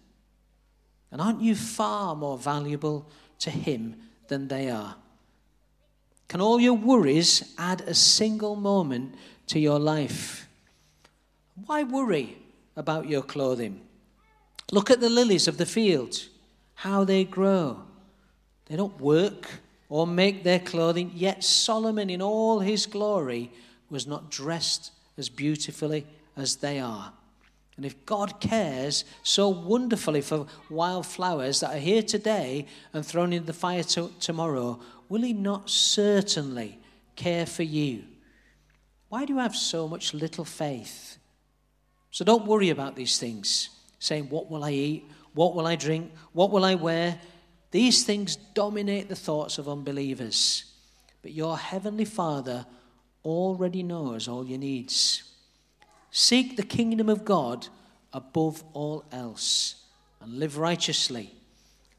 And 1.12 1.22
aren't 1.22 1.42
you 1.42 1.56
far 1.56 2.16
more 2.16 2.38
valuable 2.38 3.08
to 3.40 3.52
Him 3.52 3.96
than 4.28 4.48
they 4.48 4.70
are? 4.70 4.96
Can 6.28 6.42
all 6.42 6.60
your 6.60 6.74
worries 6.74 7.54
add 7.58 7.82
a 7.82 7.94
single 7.94 8.56
moment 8.56 9.16
to 9.48 9.60
your 9.60 9.80
life? 9.80 10.48
Why 11.66 11.84
worry 11.84 12.38
about 12.76 13.10
your 13.10 13.24
clothing? 13.24 13.82
Look 14.72 14.92
at 14.92 15.00
the 15.00 15.10
lilies 15.10 15.48
of 15.48 15.58
the 15.58 15.66
field 15.66 16.28
how 16.76 17.04
they 17.04 17.24
grow. 17.24 17.82
They 18.68 18.76
don't 18.76 19.02
work 19.02 19.50
or 19.90 20.06
make 20.08 20.44
their 20.44 20.60
clothing, 20.60 21.12
yet 21.14 21.44
Solomon, 21.44 22.10
in 22.10 22.22
all 22.22 22.60
his 22.60 22.86
glory, 22.86 23.52
was 23.90 24.06
not 24.06 24.30
dressed 24.30 24.92
as 25.18 25.28
beautifully 25.28 26.06
as 26.38 26.58
they 26.58 26.80
are. 26.80 27.12
And 27.80 27.86
if 27.86 28.06
God 28.06 28.42
cares 28.42 29.06
so 29.24 29.48
wonderfully 29.48 30.20
for 30.20 30.48
wildflowers 30.70 31.62
that 31.62 31.76
are 31.76 31.80
here 31.80 32.04
today 32.04 32.68
and 32.92 33.06
thrown 33.06 33.32
in 33.32 33.46
the 33.46 33.54
fire 33.54 33.84
to- 33.84 34.12
tomorrow, 34.20 34.82
will 35.08 35.22
He 35.22 35.32
not 35.32 35.70
certainly 35.70 36.78
care 37.16 37.46
for 37.46 37.64
you? 37.64 38.04
Why 39.08 39.24
do 39.24 39.32
you 39.32 39.40
have 39.40 39.56
so 39.56 39.88
much 39.88 40.14
little 40.14 40.44
faith? 40.44 41.18
So 42.12 42.26
don't 42.26 42.46
worry 42.46 42.70
about 42.70 42.98
these 42.98 43.18
things, 43.18 43.70
saying, 43.98 44.30
What 44.30 44.52
will 44.52 44.66
I 44.66 44.72
eat? 44.72 45.10
What 45.34 45.56
will 45.56 45.66
I 45.66 45.78
drink? 45.78 46.12
What 46.34 46.52
will 46.52 46.66
I 46.66 46.76
wear? 46.76 47.18
These 47.72 48.04
things 48.04 48.36
dominate 48.36 49.10
the 49.10 49.16
thoughts 49.16 49.58
of 49.58 49.70
unbelievers. 49.70 50.66
But 51.22 51.34
your 51.34 51.58
heavenly 51.58 52.06
Father 52.06 52.66
already 53.24 53.84
knows 53.84 54.28
all 54.28 54.46
your 54.46 54.58
needs. 54.58 55.24
Seek 56.12 56.56
the 56.56 56.64
kingdom 56.64 57.10
of 57.10 57.26
God 57.26 57.68
above 58.14 58.64
all 58.74 59.06
else 59.12 59.76
and 60.22 60.40
live 60.40 60.58
righteously, 60.58 61.34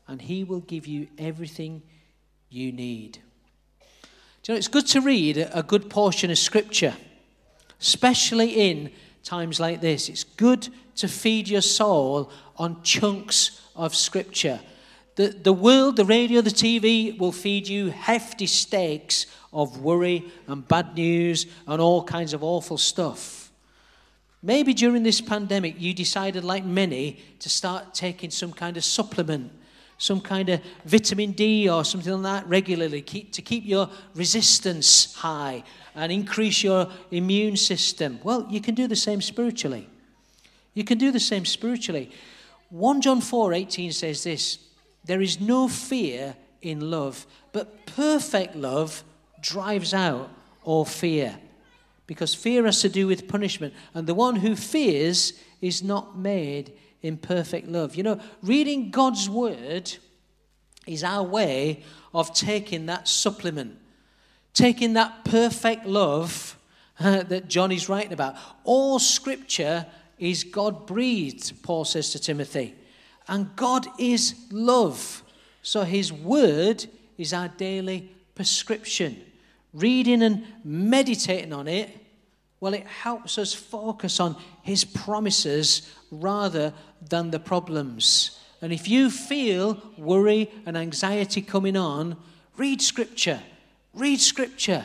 and 0.09 0.21
He 0.21 0.43
will 0.43 0.61
give 0.61 0.87
you 0.87 1.07
everything 1.19 1.83
you 2.49 2.73
need. 2.73 3.19
Do 4.43 4.53
you 4.53 4.55
know, 4.55 4.59
it's 4.59 4.69
good 4.69 4.87
to 4.89 5.01
read 5.01 5.37
a 5.53 5.63
good 5.63 5.89
portion 5.91 6.31
of 6.31 6.39
Scripture, 6.39 6.95
especially 7.81 8.71
in 8.71 8.91
times 9.23 9.61
like 9.61 9.81
this. 9.81 10.09
It's 10.09 10.25
good 10.25 10.69
to 10.97 11.07
feed 11.07 11.49
your 11.49 11.61
soul 11.61 12.33
on 12.57 12.83
chunks 12.83 13.61
of 13.77 13.95
Scripture. 13.95 14.61
The, 15.21 15.29
the 15.29 15.53
world, 15.53 15.97
the 15.97 16.07
radio, 16.07 16.41
the 16.41 16.49
TV 16.49 17.19
will 17.19 17.31
feed 17.31 17.69
you 17.69 17.91
hefty 17.91 18.47
steaks 18.47 19.27
of 19.53 19.83
worry 19.83 20.25
and 20.47 20.67
bad 20.67 20.95
news 20.95 21.45
and 21.67 21.79
all 21.79 22.03
kinds 22.03 22.33
of 22.33 22.43
awful 22.43 22.79
stuff. 22.79 23.53
Maybe 24.43 24.73
during 24.73 25.03
this 25.03 25.21
pandemic, 25.21 25.75
you 25.79 25.93
decided, 25.93 26.43
like 26.43 26.65
many, 26.65 27.21
to 27.41 27.51
start 27.51 27.93
taking 27.93 28.31
some 28.31 28.51
kind 28.51 28.79
of 28.79 28.83
supplement, 28.83 29.53
some 29.99 30.23
kind 30.23 30.49
of 30.49 30.63
vitamin 30.87 31.33
D 31.33 31.69
or 31.69 31.85
something 31.85 32.23
like 32.23 32.45
that 32.45 32.49
regularly 32.49 33.03
keep, 33.03 33.31
to 33.35 33.43
keep 33.43 33.67
your 33.67 33.91
resistance 34.15 35.15
high 35.17 35.63
and 35.95 36.11
increase 36.11 36.65
your 36.65 36.89
immune 37.11 37.59
system. 37.59 38.21
Well, 38.25 38.47
you 38.49 38.63
can 38.63 38.75
do 38.75 38.89
the 38.89 38.97
same 38.97 39.21
spiritually. 39.21 39.87
You 40.73 40.85
can 40.85 40.97
do 40.97 41.13
the 41.13 41.21
same 41.21 41.45
spiritually. 41.45 42.11
1 42.71 43.03
John 43.03 43.21
4 43.21 43.53
18 43.53 43.93
says 43.93 44.25
this 44.25 44.70
There 45.05 45.21
is 45.21 45.41
no 45.41 45.69
fear 45.69 46.37
in 46.63 46.91
love, 46.91 47.27
but 47.53 47.87
perfect 47.87 48.55
love 48.55 49.03
drives 49.41 49.95
out 49.95 50.31
all 50.63 50.85
fear. 50.85 51.39
Because 52.07 52.35
fear 52.35 52.65
has 52.65 52.81
to 52.81 52.89
do 52.89 53.07
with 53.07 53.29
punishment. 53.29 53.73
And 53.95 54.07
the 54.07 54.15
one 54.15 54.37
who 54.37 54.57
fears 54.57 55.33
is 55.61 55.83
not 55.83 56.19
made 56.19 56.73
in 57.03 57.17
perfect 57.17 57.69
love. 57.69 57.95
You 57.95 58.03
know, 58.03 58.21
reading 58.43 58.91
God's 58.91 59.31
word 59.31 59.93
is 60.87 61.05
our 61.05 61.23
way 61.23 61.83
of 62.13 62.35
taking 62.35 62.87
that 62.87 63.09
supplement, 63.09 63.79
taking 64.55 64.95
that 64.95 65.25
perfect 65.25 65.87
love 65.87 66.59
uh, 66.99 67.23
that 67.29 67.49
John 67.49 67.73
is 67.73 67.89
writing 67.89 68.13
about. 68.13 68.37
All 68.65 68.99
scripture 68.99 69.87
is 70.19 70.45
God 70.45 70.87
breathed, 70.87 71.63
Paul 71.63 71.85
says 71.85 72.11
to 72.11 72.19
Timothy. 72.19 72.75
And 73.31 73.55
God 73.55 73.87
is 73.97 74.35
love. 74.51 75.23
So 75.63 75.85
his 75.85 76.13
word 76.13 76.85
is 77.17 77.33
our 77.33 77.47
daily 77.47 78.11
prescription. 78.35 79.23
Reading 79.73 80.23
and 80.23 80.45
meditating 80.65 81.53
on 81.53 81.69
it, 81.69 81.97
well, 82.59 82.75
it 82.75 82.87
helps 82.87 83.39
us 83.39 83.55
focus 83.55 84.19
on 84.19 84.37
his 84.63 84.85
promises 84.85 85.95
rather 86.11 86.75
than 87.09 87.31
the 87.31 87.39
problems. 87.39 88.41
And 88.61 88.73
if 88.73 88.89
you 88.89 89.11
feel 89.11 89.81
worry 89.97 90.51
and 90.67 90.77
anxiety 90.77 91.41
coming 91.41 91.77
on, 91.77 92.17
read 92.57 92.83
scripture. 92.83 93.41
Read 93.95 94.21
scripture 94.21 94.85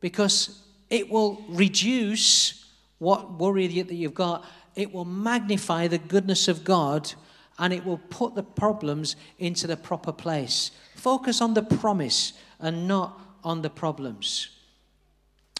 because 0.00 0.62
it 0.90 1.08
will 1.08 1.42
reduce 1.48 2.66
what 2.98 3.32
worry 3.38 3.66
that 3.68 3.94
you've 3.94 4.14
got, 4.14 4.44
it 4.76 4.92
will 4.92 5.06
magnify 5.06 5.88
the 5.88 5.98
goodness 5.98 6.46
of 6.46 6.62
God 6.62 7.14
and 7.58 7.72
it 7.72 7.84
will 7.84 7.98
put 8.10 8.34
the 8.34 8.42
problems 8.42 9.16
into 9.38 9.66
the 9.66 9.76
proper 9.76 10.12
place. 10.12 10.70
Focus 10.94 11.40
on 11.40 11.54
the 11.54 11.62
promise 11.62 12.32
and 12.60 12.86
not 12.86 13.20
on 13.42 13.62
the 13.62 13.70
problems. 13.70 14.50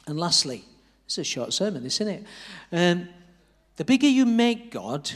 And 0.07 0.19
lastly, 0.19 0.65
it's 1.07 1.19
a 1.19 1.25
short 1.25 1.53
sermon, 1.53 1.85
isn't 1.85 2.09
it? 2.09 2.25
Um, 2.73 3.09
the 3.77 3.85
bigger 3.85 4.09
you 4.09 4.27
make 4.27 4.71
God, 4.71 5.11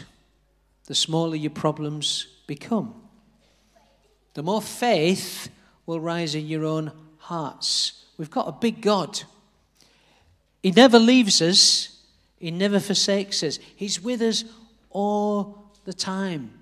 the 0.87 0.95
smaller 0.95 1.37
your 1.37 1.51
problems 1.51 2.27
become. 2.47 2.95
The 4.35 4.43
more 4.43 4.63
faith 4.63 5.51
will 5.87 6.01
rise 6.01 6.35
in 6.35 6.47
your 6.47 6.65
own 6.65 6.93
hearts. 7.19 8.05
We've 8.17 8.31
got 8.31 8.49
a 8.49 8.53
big 8.53 8.81
God. 8.81 9.23
He 10.63 10.71
never 10.71 10.99
leaves 10.99 11.43
us, 11.43 12.01
he 12.39 12.51
never 12.51 12.81
forsakes 12.81 13.43
us. 13.43 13.59
He's 13.77 14.01
with 14.01 14.23
us 14.23 14.45
all 14.91 15.73
the 15.85 15.93
time. 15.93 16.62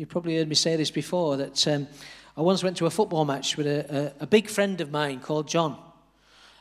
You've 0.00 0.08
probably 0.08 0.38
heard 0.38 0.48
me 0.48 0.54
say 0.54 0.76
this 0.76 0.90
before 0.90 1.36
that 1.36 1.68
um, 1.68 1.86
I 2.34 2.40
once 2.40 2.64
went 2.64 2.78
to 2.78 2.86
a 2.86 2.90
football 2.90 3.26
match 3.26 3.58
with 3.58 3.66
a, 3.66 4.12
a, 4.18 4.22
a 4.22 4.26
big 4.26 4.48
friend 4.48 4.80
of 4.80 4.90
mine 4.90 5.20
called 5.20 5.46
John. 5.46 5.76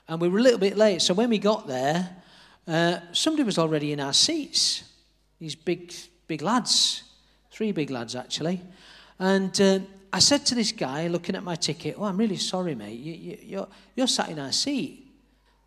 And 0.09 0.19
we 0.19 0.27
were 0.27 0.39
a 0.39 0.41
little 0.41 0.59
bit 0.59 0.75
late. 0.75 1.01
So 1.01 1.13
when 1.13 1.29
we 1.29 1.37
got 1.37 1.65
there, 1.65 2.17
uh, 2.67 2.99
somebody 3.13 3.43
was 3.43 3.57
already 3.57 3.93
in 3.93 4.01
our 4.01 4.11
seats. 4.11 4.83
These 5.39 5.55
big, 5.55 5.93
big 6.27 6.41
lads, 6.41 7.03
three 7.49 7.71
big 7.71 7.91
lads 7.91 8.13
actually. 8.13 8.59
And 9.19 9.61
uh, 9.61 9.79
I 10.11 10.19
said 10.19 10.45
to 10.47 10.55
this 10.55 10.73
guy 10.73 11.07
looking 11.07 11.37
at 11.37 11.43
my 11.43 11.55
ticket, 11.55 11.95
Oh, 11.97 12.03
I'm 12.03 12.17
really 12.17 12.35
sorry, 12.35 12.75
mate. 12.75 12.99
You, 12.99 13.13
you, 13.13 13.37
you're, 13.41 13.67
you're 13.95 14.07
sat 14.07 14.27
in 14.27 14.39
our 14.39 14.51
seat. 14.51 15.13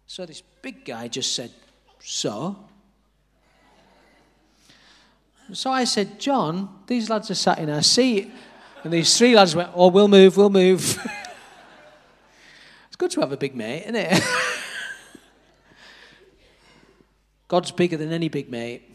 So 0.07 0.26
this 0.26 0.43
big 0.61 0.85
guy 0.85 1.09
just 1.09 1.35
said, 1.35 1.50
So? 2.00 2.69
So 5.52 5.71
I 5.71 5.85
said, 5.85 6.18
John, 6.18 6.68
these 6.87 7.11
lads 7.11 7.30
are 7.30 7.35
sat 7.35 7.59
in 7.59 7.68
our 7.68 7.82
seat. 7.82 8.32
And 8.85 8.92
these 8.92 9.16
three 9.16 9.35
lads 9.35 9.54
went, 9.54 9.71
Oh, 9.75 9.88
we'll 9.88 10.09
move, 10.09 10.37
we'll 10.37 10.50
move. 10.50 10.80
it's 12.87 12.97
good 12.97 13.11
to 13.12 13.21
have 13.21 13.32
a 13.32 13.37
big 13.37 13.54
mate, 13.54 13.82
isn't 13.82 13.97
it? 13.97 14.23
God's 17.49 17.71
bigger 17.71 17.97
than 17.97 18.12
any 18.12 18.28
big 18.28 18.50
mate. 18.50 18.88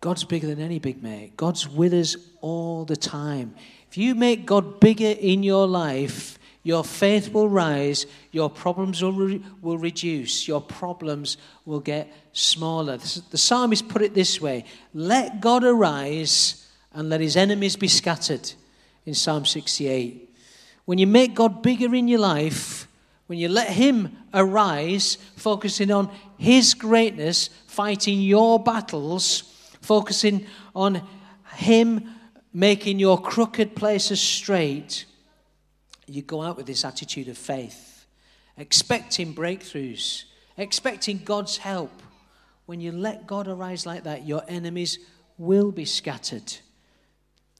God's 0.00 0.24
bigger 0.24 0.48
than 0.48 0.60
any 0.60 0.80
big 0.80 1.02
mate. 1.02 1.36
God's 1.36 1.68
with 1.68 1.94
us 1.94 2.16
all 2.40 2.84
the 2.84 2.96
time. 2.96 3.54
If 3.88 3.96
you 3.96 4.14
make 4.14 4.44
God 4.44 4.80
bigger 4.80 5.14
in 5.18 5.42
your 5.42 5.66
life, 5.66 6.38
your 6.64 6.82
faith 6.82 7.32
will 7.32 7.48
rise, 7.48 8.06
your 8.32 8.50
problems 8.50 9.00
will, 9.02 9.12
re- 9.12 9.42
will 9.62 9.78
reduce, 9.78 10.48
your 10.48 10.60
problems 10.60 11.36
will 11.64 11.78
get 11.78 12.12
smaller. 12.32 12.96
The 12.96 13.38
psalmist 13.38 13.88
put 13.88 14.02
it 14.02 14.14
this 14.14 14.40
way 14.40 14.64
Let 14.92 15.40
God 15.40 15.62
arise 15.62 16.68
and 16.92 17.08
let 17.08 17.20
his 17.20 17.36
enemies 17.36 17.76
be 17.76 17.88
scattered, 17.88 18.52
in 19.06 19.14
Psalm 19.14 19.46
68. 19.46 20.34
When 20.84 20.98
you 20.98 21.06
make 21.06 21.34
God 21.34 21.62
bigger 21.62 21.94
in 21.94 22.08
your 22.08 22.20
life, 22.20 22.88
when 23.26 23.38
you 23.38 23.48
let 23.48 23.68
him 23.68 24.16
arise, 24.34 25.16
focusing 25.36 25.92
on 25.92 26.10
his 26.36 26.74
greatness, 26.74 27.48
fighting 27.66 28.20
your 28.20 28.62
battles, 28.62 29.54
focusing 29.84 30.46
on 30.74 31.06
Him 31.56 32.10
making 32.52 32.98
your 32.98 33.20
crooked 33.20 33.76
places 33.76 34.20
straight, 34.20 35.04
you 36.06 36.22
go 36.22 36.42
out 36.42 36.56
with 36.56 36.66
this 36.66 36.84
attitude 36.84 37.28
of 37.28 37.38
faith, 37.38 38.06
expecting 38.56 39.34
breakthroughs, 39.34 40.24
expecting 40.56 41.18
God's 41.24 41.56
help. 41.58 42.02
When 42.66 42.80
you 42.80 42.92
let 42.92 43.26
God 43.26 43.48
arise 43.48 43.86
like 43.86 44.04
that, 44.04 44.26
your 44.26 44.42
enemies 44.48 44.98
will 45.36 45.70
be 45.70 45.84
scattered. 45.84 46.56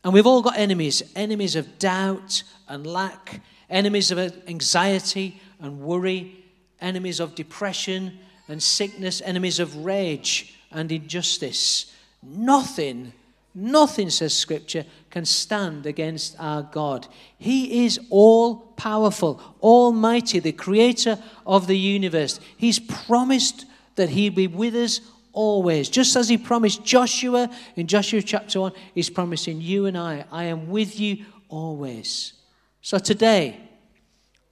And 0.02 0.12
we've 0.12 0.26
all 0.26 0.42
got 0.42 0.58
enemies 0.58 1.02
enemies 1.16 1.56
of 1.56 1.78
doubt 1.78 2.42
and 2.68 2.86
lack, 2.86 3.40
enemies 3.70 4.10
of 4.10 4.18
anxiety 4.46 5.40
and 5.60 5.80
worry, 5.80 6.44
enemies 6.80 7.20
of 7.20 7.34
depression 7.34 8.18
and 8.48 8.62
sickness, 8.62 9.22
enemies 9.24 9.58
of 9.58 9.84
rage 9.84 10.54
and 10.70 10.92
injustice. 10.92 11.92
Nothing, 12.22 13.12
nothing, 13.54 14.10
says 14.10 14.34
Scripture, 14.34 14.84
can 15.10 15.24
stand 15.24 15.86
against 15.86 16.36
our 16.38 16.62
God. 16.62 17.06
He 17.38 17.84
is 17.84 18.00
all 18.10 18.56
powerful, 18.76 19.40
almighty, 19.62 20.40
the 20.40 20.52
creator 20.52 21.18
of 21.46 21.66
the 21.66 21.78
universe. 21.78 22.40
He's 22.56 22.78
promised 22.78 23.66
that 23.96 24.08
He'll 24.08 24.32
be 24.32 24.46
with 24.46 24.74
us 24.74 25.00
always. 25.32 25.88
Just 25.88 26.16
as 26.16 26.28
He 26.28 26.36
promised 26.36 26.84
Joshua 26.84 27.48
in 27.76 27.86
Joshua 27.86 28.22
chapter 28.22 28.60
1, 28.60 28.72
He's 28.94 29.10
promising 29.10 29.60
you 29.60 29.86
and 29.86 29.96
I, 29.96 30.24
I 30.32 30.44
am 30.44 30.68
with 30.68 30.98
you 30.98 31.24
always. 31.48 32.32
So 32.80 32.98
today, 32.98 33.60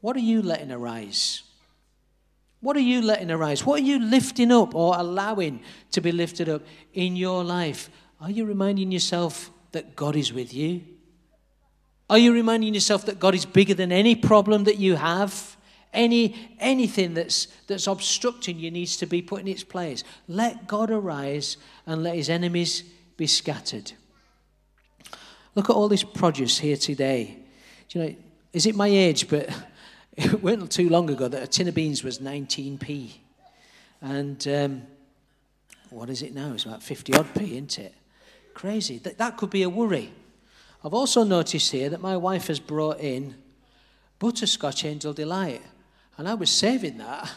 what 0.01 0.17
are 0.17 0.21
you 0.21 0.43
letting 0.43 0.71
arise? 0.71 1.43
What 2.61 2.77
are 2.77 2.81
you 2.81 3.03
letting 3.03 3.31
arise? 3.31 3.67
What 3.67 3.81
are 3.81 3.85
you 3.85 3.99
lifting 3.99 4.53
up 4.53 4.75
or 4.75 4.95
allowing 4.97 5.61
to 5.91 6.01
be 6.01 6.12
lifted 6.12 6.49
up 6.49 6.62
in 6.95 7.17
your 7.17 7.43
life? 7.43 7.91
Are 8.23 8.31
you 8.31 8.45
reminding 8.45 8.93
yourself 8.93 9.51
that 9.73 9.97
God 9.97 10.15
is 10.15 10.33
with 10.33 10.55
you? 10.55 10.83
Are 12.09 12.19
you 12.19 12.33
reminding 12.33 12.73
yourself 12.73 13.05
that 13.07 13.19
God 13.19 13.35
is 13.35 13.45
bigger 13.45 13.75
than 13.75 13.91
any 13.91 14.15
problem 14.15 14.63
that 14.65 14.79
you 14.79 14.95
have? 14.95 15.57
Any 15.93 16.57
anything 16.61 17.15
that's 17.15 17.49
that's 17.67 17.89
obstructing 17.89 18.61
you 18.61 18.71
needs 18.71 18.97
to 18.99 19.07
be 19.07 19.23
put 19.23 19.41
in 19.41 19.49
its 19.49 19.65
place. 19.65 20.05
Let 20.29 20.69
God 20.69 20.93
arise 20.93 21.57
and 21.85 22.05
let 22.05 22.15
his 22.15 22.31
enemies 22.31 22.85
be 23.17 23.27
scattered. 23.27 23.91
Look 25.57 25.69
at 25.69 25.75
all 25.75 25.89
this 25.89 26.05
produce 26.05 26.59
here 26.59 26.77
today. 26.77 27.39
Do 27.89 27.99
you 27.99 28.05
know, 28.05 28.17
is 28.53 28.67
it 28.67 28.77
my 28.77 28.87
age? 28.87 29.29
But 29.29 29.49
it 30.17 30.41
wasn't 30.41 30.71
too 30.71 30.89
long 30.89 31.11
ago 31.11 31.27
that 31.27 31.43
a 31.43 31.49
tin 31.49 31.67
of 31.67 31.75
beans 31.75 32.05
was 32.05 32.21
19p. 32.21 33.15
And 34.01 34.47
um, 34.49 34.83
what 35.91 36.09
is 36.09 36.23
it 36.23 36.35
now? 36.35 36.53
It's 36.53 36.65
about 36.65 36.85
50 36.85 37.15
odd 37.15 37.27
p, 37.35 37.57
isn't 37.57 37.81
it? 37.81 37.95
Crazy. 38.55 38.99
That, 38.99 39.19
that 39.19 39.37
could 39.37 39.51
be 39.51 39.62
a 39.62 39.69
worry. 39.69 40.12
I've 40.85 40.95
also 40.95 41.25
noticed 41.25 41.71
here 41.71 41.88
that 41.91 42.01
my 42.01 42.17
wife 42.17 42.49
has 42.49 42.59
brought 42.59 43.01
in 43.01 43.37
butterscotch 44.19 44.85
angel 44.85 45.12
delight. 45.12 45.62
And 46.17 46.29
I 46.29 46.35
was 46.35 46.51
saving 46.51 46.99
that. 46.99 47.31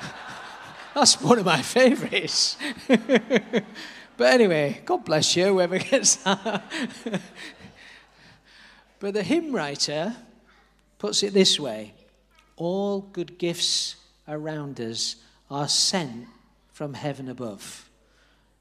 That's 0.94 1.20
one 1.20 1.38
of 1.38 1.46
my 1.46 1.62
favourites. 1.62 2.56
but 2.86 3.62
anyway, 4.20 4.82
God 4.84 5.04
bless 5.04 5.36
you, 5.36 5.46
whoever 5.46 5.78
gets 5.78 6.16
that. 6.16 6.62
but 8.98 9.14
the 9.14 9.22
hymn 9.22 9.52
writer 9.52 10.14
puts 10.98 11.22
it 11.22 11.32
this 11.32 11.58
way 11.58 11.94
All 12.56 13.00
good 13.00 13.38
gifts 13.38 13.96
around 14.28 14.80
us 14.80 15.16
are 15.50 15.68
sent 15.68 16.26
from 16.72 16.94
heaven 16.94 17.28
above. 17.28 17.90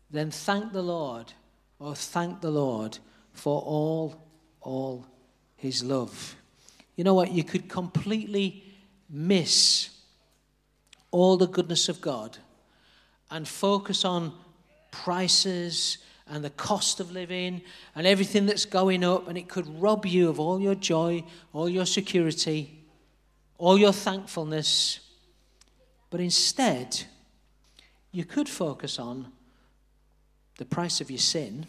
Then 0.09 0.31
thank 0.31 0.73
the 0.73 0.81
Lord, 0.81 1.33
or 1.79 1.95
thank 1.95 2.41
the 2.41 2.51
Lord 2.51 2.99
for 3.33 3.61
all, 3.61 4.21
all 4.61 5.07
his 5.55 5.83
love. 5.83 6.35
You 6.95 7.03
know 7.03 7.13
what? 7.13 7.31
You 7.31 7.43
could 7.43 7.69
completely 7.69 8.63
miss 9.09 9.89
all 11.11 11.37
the 11.37 11.47
goodness 11.47 11.89
of 11.89 12.01
God 12.01 12.37
and 13.31 13.47
focus 13.47 14.03
on 14.05 14.33
prices 14.91 15.99
and 16.27 16.43
the 16.43 16.49
cost 16.51 16.99
of 16.99 17.11
living 17.11 17.61
and 17.95 18.05
everything 18.05 18.45
that's 18.45 18.65
going 18.65 19.03
up, 19.03 19.27
and 19.27 19.37
it 19.37 19.47
could 19.47 19.67
rob 19.81 20.05
you 20.05 20.29
of 20.29 20.39
all 20.39 20.59
your 20.59 20.75
joy, 20.75 21.23
all 21.53 21.67
your 21.67 21.85
security, 21.85 22.83
all 23.57 23.77
your 23.77 23.93
thankfulness. 23.93 24.99
But 26.09 26.19
instead, 26.19 27.03
you 28.11 28.25
could 28.25 28.49
focus 28.49 28.99
on 28.99 29.31
the 30.59 30.65
price 30.65 30.99
of 30.99 31.09
your 31.09 31.19
sin, 31.19 31.65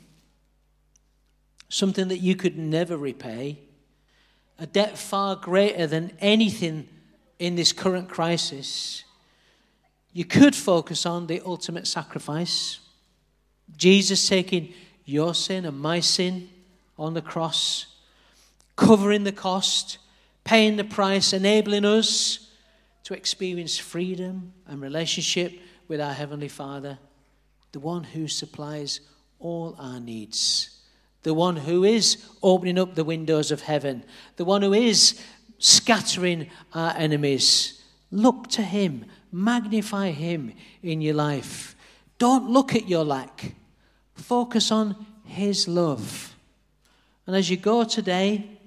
something 1.68 2.08
that 2.08 2.18
you 2.18 2.34
could 2.34 2.58
never 2.58 2.96
repay, 2.96 3.56
a 4.58 4.66
debt 4.66 4.98
far 4.98 5.36
greater 5.36 5.86
than 5.86 6.10
anything 6.18 6.88
in 7.38 7.54
this 7.54 7.72
current 7.72 8.08
crisis. 8.08 9.04
You 10.12 10.24
could 10.24 10.56
focus 10.56 11.06
on 11.06 11.28
the 11.28 11.40
ultimate 11.46 11.86
sacrifice 11.86 12.80
Jesus 13.76 14.28
taking 14.28 14.74
your 15.04 15.34
sin 15.34 15.64
and 15.64 15.78
my 15.78 16.00
sin 16.00 16.50
on 16.98 17.14
the 17.14 17.22
cross, 17.22 17.86
covering 18.74 19.22
the 19.22 19.30
cost, 19.30 19.98
paying 20.42 20.74
the 20.74 20.82
price, 20.84 21.32
enabling 21.32 21.84
us 21.84 22.50
to 23.04 23.14
experience 23.14 23.78
freedom 23.78 24.52
and 24.66 24.80
relationship 24.82 25.52
with 25.86 26.00
our 26.00 26.12
Heavenly 26.12 26.48
Father, 26.48 26.98
the 27.72 27.80
one 27.80 28.04
who 28.04 28.28
supplies 28.28 29.00
all 29.38 29.76
our 29.78 30.00
needs, 30.00 30.80
the 31.22 31.34
one 31.34 31.56
who 31.56 31.84
is 31.84 32.24
opening 32.42 32.78
up 32.78 32.94
the 32.94 33.04
windows 33.04 33.50
of 33.50 33.62
heaven, 33.62 34.04
the 34.36 34.44
one 34.44 34.62
who 34.62 34.72
is 34.72 35.20
scattering 35.58 36.48
our 36.74 36.94
enemies. 36.96 37.82
Look 38.10 38.48
to 38.48 38.62
Him, 38.62 39.04
magnify 39.30 40.10
Him 40.10 40.52
in 40.82 41.00
your 41.00 41.14
life. 41.14 41.76
Don't 42.18 42.50
look 42.50 42.74
at 42.74 42.88
your 42.88 43.04
lack. 43.04 43.54
Focus 44.14 44.70
on 44.70 45.06
His 45.24 45.68
love. 45.68 46.34
And 47.26 47.36
as 47.36 47.48
you 47.48 47.56
go 47.56 47.84
today, 47.84 48.58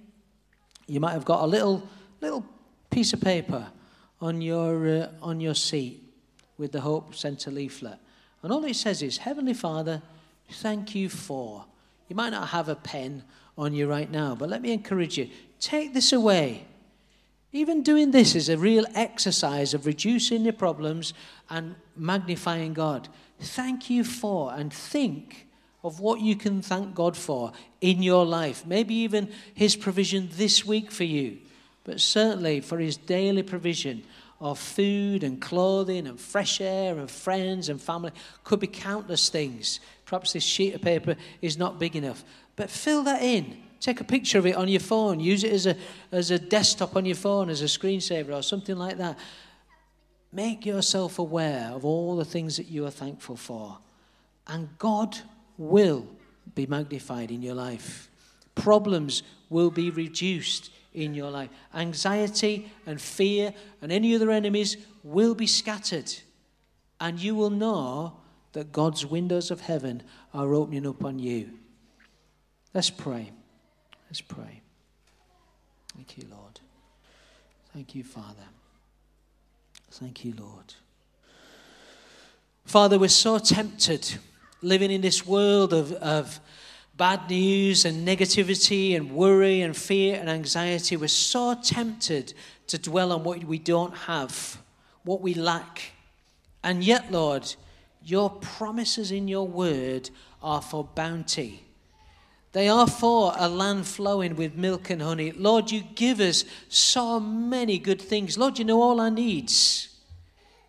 you 0.88 1.00
might 1.00 1.14
have 1.14 1.26
got 1.26 1.44
a 1.44 1.48
little, 1.48 1.88
little 2.22 2.46
piece 2.90 3.14
of 3.14 3.22
paper 3.22 3.68
on 4.22 4.42
your, 4.42 4.88
uh, 4.88 5.08
on 5.22 5.42
your 5.42 5.56
seat 5.56 6.02
with 6.58 6.72
the 6.72 6.82
Hope 6.82 7.16
Centre 7.16 7.52
leaflet. 7.52 7.98
And 8.44 8.52
all 8.52 8.64
it 8.66 8.76
says 8.76 9.02
is, 9.02 9.18
Heavenly 9.18 9.54
Father, 9.54 10.02
thank 10.50 10.94
you 10.94 11.10
for. 11.10 11.66
You 12.10 12.16
might 12.16 12.32
not 12.32 12.50
have 12.50 12.70
a 12.70 12.76
pen 12.76 13.24
on 13.58 13.74
you 13.74 13.88
right 13.88 14.12
now, 14.12 14.36
but 14.36 14.50
let 14.50 14.62
me 14.62 14.74
encourage 14.74 15.18
you 15.18 15.30
take 15.60 15.94
this 15.94 16.12
away. 16.12 16.66
Even 17.54 17.84
doing 17.84 18.12
this 18.12 18.36
is 18.36 18.50
a 18.50 18.58
real 18.58 18.86
exercise 18.96 19.74
of 19.74 19.86
reducing 19.86 20.44
your 20.44 20.54
problems 20.54 21.14
and 21.50 21.76
magnifying 21.96 22.74
God. 22.74 23.08
Thank 23.40 23.90
you 23.90 24.04
for, 24.04 24.52
and 24.54 24.74
think 24.74 25.48
of 25.84 26.00
what 26.00 26.20
you 26.20 26.36
can 26.36 26.62
thank 26.62 26.96
God 26.96 27.16
for 27.16 27.54
in 27.80 28.02
your 28.02 28.26
life. 28.26 28.66
Maybe 28.66 28.96
even 28.96 29.32
His 29.54 29.76
provision 29.76 30.30
this 30.34 30.66
week 30.66 30.92
for 30.92 31.04
you, 31.04 31.38
but 31.84 32.02
certainly 32.02 32.60
for 32.60 32.80
His 32.80 32.98
daily 32.98 33.44
provision 33.44 34.04
of 34.44 34.60
food 34.60 35.24
and 35.24 35.42
clothing 35.42 36.06
and 36.06 36.20
fresh 36.20 36.60
air 36.60 36.98
and 36.98 37.10
friends 37.10 37.70
and 37.70 37.82
family. 37.82 38.12
Could 38.44 38.60
be 38.60 38.68
countless 38.68 39.30
things. 39.30 39.80
Perhaps 40.06 40.34
this 40.34 40.44
sheet 40.44 40.76
of 40.76 40.82
paper 40.82 41.16
is 41.42 41.58
not 41.58 41.80
big 41.80 41.96
enough, 41.96 42.26
but 42.58 42.70
fill 42.70 43.04
that 43.04 43.22
in. 43.22 43.58
Take 43.80 44.02
a 44.02 44.04
picture 44.04 44.38
of 44.38 44.46
it 44.46 44.56
on 44.56 44.68
your 44.68 44.82
phone. 44.82 45.22
Use 45.22 45.46
it 45.46 45.54
as 45.54 45.66
a, 45.66 45.78
as 46.12 46.30
a 46.30 46.38
desktop 46.38 46.98
on 46.98 47.06
your 47.06 47.16
phone, 47.16 47.50
as 47.50 47.62
a 47.62 47.66
screensaver 47.66 48.38
or 48.38 48.44
something 48.44 48.76
like 48.76 48.98
that. 48.98 49.18
Make 50.34 50.66
yourself 50.66 51.20
aware 51.20 51.72
of 51.74 51.86
all 51.86 52.18
the 52.18 52.26
things 52.26 52.58
that 52.58 52.68
you 52.68 52.86
are 52.86 52.92
thankful 52.92 53.38
for. 53.38 53.78
And 54.48 54.78
God 54.78 55.18
will 55.58 56.06
be 56.54 56.66
magnified 56.66 57.32
in 57.32 57.42
your 57.42 57.56
life. 57.56 58.10
Problems 58.56 59.24
will 59.50 59.72
be 59.72 59.90
reduced 59.90 60.70
in 60.94 61.14
your 61.14 61.32
life. 61.32 61.50
Anxiety 61.74 62.72
and 62.86 63.02
fear 63.02 63.54
and 63.82 63.92
any 63.92 64.16
other 64.16 64.32
enemies 64.32 64.78
will 65.04 65.36
be 65.36 65.48
scattered. 65.48 66.12
And 67.00 67.20
you 67.20 67.36
will 67.36 67.50
know 67.50 68.18
that 68.54 68.72
God's 68.72 69.06
windows 69.06 69.52
of 69.52 69.62
heaven 69.62 70.04
are 70.34 70.54
opening 70.54 70.88
up 70.88 71.04
on 71.04 71.20
you. 71.20 71.50
Let's 72.74 72.90
pray. 72.90 73.32
Let's 74.10 74.22
pray. 74.22 74.62
Thank 75.96 76.18
you, 76.18 76.26
Lord. 76.30 76.60
Thank 77.74 77.96
you, 77.96 78.04
Father. 78.04 78.44
Thank 79.92 80.26
you, 80.26 80.34
Lord. 80.38 80.74
Father, 82.66 82.98
we're 82.98 83.10
so 83.10 83.38
tempted 83.40 84.18
living 84.62 84.92
in 84.92 85.02
this 85.02 85.26
world 85.26 85.74
of, 85.74 85.92
of 85.94 86.40
bad 86.96 87.30
news 87.30 87.86
and 87.86 88.08
negativity 88.08 88.96
and 88.96 89.12
worry 89.12 89.62
and 89.62 89.76
fear 89.76 90.20
and 90.20 90.30
anxiety. 90.30 90.96
We're 90.96 91.08
so 91.08 91.56
tempted 91.56 92.34
to 92.68 92.78
dwell 92.78 93.12
on 93.12 93.24
what 93.24 93.44
we 93.44 93.58
don't 93.58 93.96
have, 93.96 94.62
what 95.04 95.22
we 95.22 95.34
lack. 95.34 95.94
And 96.64 96.84
yet, 96.84 97.12
Lord, 97.12 97.54
your 98.04 98.30
promises 98.30 99.12
in 99.12 99.28
your 99.28 99.48
word 99.48 100.10
are 100.42 100.62
for 100.62 100.84
bounty. 100.84 101.64
They 102.52 102.70
are 102.70 102.88
for 102.88 103.34
a 103.36 103.50
land 103.50 103.88
flowing 103.88 104.36
with 104.36 104.56
milk 104.56 104.92
and 104.92 105.02
honey. 105.02 105.32
Lord, 105.32 105.72
you 105.72 105.82
give 105.96 106.20
us 106.20 106.46
so 106.70 107.20
many 107.20 107.80
good 107.80 108.02
things. 108.02 108.38
Lord, 108.38 108.60
you 108.60 108.66
know 108.66 108.82
all 108.82 109.02
our 109.02 109.10
needs. 109.10 109.90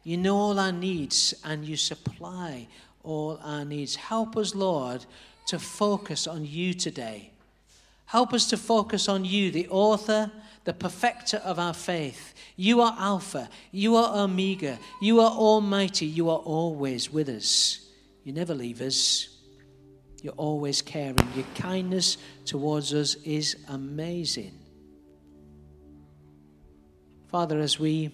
You 0.03 0.17
know 0.17 0.37
all 0.37 0.59
our 0.59 0.73
needs 0.73 1.35
and 1.45 1.65
you 1.65 1.77
supply 1.77 2.69
all 3.03 3.39
our 3.43 3.67
needs. 3.67 3.97
Help 3.97 4.37
us, 4.37 4.55
Lord, 4.55 5.05
to 5.47 5.59
focus 5.59 6.27
on 6.27 6.45
you 6.45 6.75
today. 6.75 7.31
Help 8.07 8.33
us 8.33 8.49
to 8.51 8.57
focus 8.57 9.09
on 9.09 9.25
you, 9.25 9.51
the 9.51 9.69
author, 9.69 10.31
the 10.65 10.73
perfecter 10.73 11.39
of 11.39 11.59
our 11.59 11.75
faith. 11.75 12.35
You 12.57 12.81
are 12.81 12.97
Alpha, 12.99 13.49
you 13.73 13.97
are 13.97 14.23
Omega, 14.23 14.79
you 15.01 15.21
are 15.21 15.31
Almighty, 15.31 16.07
you 16.07 16.31
are 16.31 16.39
always 16.39 17.13
with 17.13 17.29
us. 17.29 17.81
You 18.25 18.33
never 18.33 18.55
leave 18.55 18.81
us. 18.81 19.29
You're 20.23 20.33
always 20.35 20.81
caring. 20.81 21.19
Your 21.37 21.45
kindness 21.55 22.17
towards 22.47 22.95
us 22.95 23.17
is 23.17 23.57
amazing. 23.69 24.59
Father, 27.31 27.59
as 27.61 27.79
we 27.79 28.11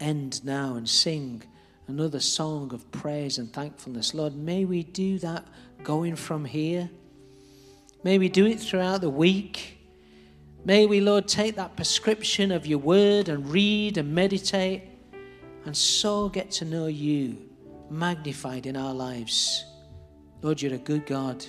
end 0.00 0.42
now 0.44 0.76
and 0.76 0.88
sing 0.88 1.42
another 1.88 2.20
song 2.20 2.72
of 2.72 2.90
praise 2.92 3.38
and 3.38 3.52
thankfulness. 3.52 4.14
Lord, 4.14 4.36
may 4.36 4.64
we 4.64 4.84
do 4.84 5.18
that 5.18 5.44
going 5.82 6.14
from 6.14 6.44
here. 6.44 6.88
May 8.04 8.18
we 8.18 8.28
do 8.28 8.46
it 8.46 8.60
throughout 8.60 9.00
the 9.00 9.10
week. 9.10 9.78
May 10.64 10.86
we, 10.86 11.00
Lord, 11.00 11.26
take 11.26 11.56
that 11.56 11.76
prescription 11.76 12.52
of 12.52 12.66
your 12.66 12.78
word 12.78 13.28
and 13.28 13.48
read 13.48 13.98
and 13.98 14.14
meditate 14.14 14.82
and 15.64 15.76
so 15.76 16.28
get 16.28 16.50
to 16.52 16.64
know 16.64 16.86
you 16.86 17.36
magnified 17.90 18.66
in 18.66 18.76
our 18.76 18.94
lives. 18.94 19.66
Lord, 20.40 20.62
you're 20.62 20.74
a 20.74 20.78
good 20.78 21.04
God. 21.04 21.44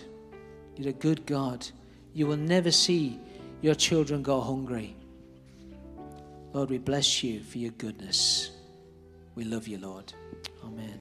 You're 0.76 0.90
a 0.90 0.94
good 0.94 1.26
God. 1.26 1.66
You 2.14 2.28
will 2.28 2.38
never 2.38 2.72
see 2.72 3.20
your 3.62 3.76
children 3.76 4.24
go 4.24 4.42
hungry. 4.42 4.96
Lord, 6.54 6.70
we 6.70 6.80
bless 6.80 7.24
you 7.24 7.42
for 7.44 7.60
your 7.60 7.72
goodness. 7.72 8.52
We 9.36 9.44
love 9.44 9.68
you, 9.68 9.78
Lord. 9.78 10.12
Amen. 10.70 10.96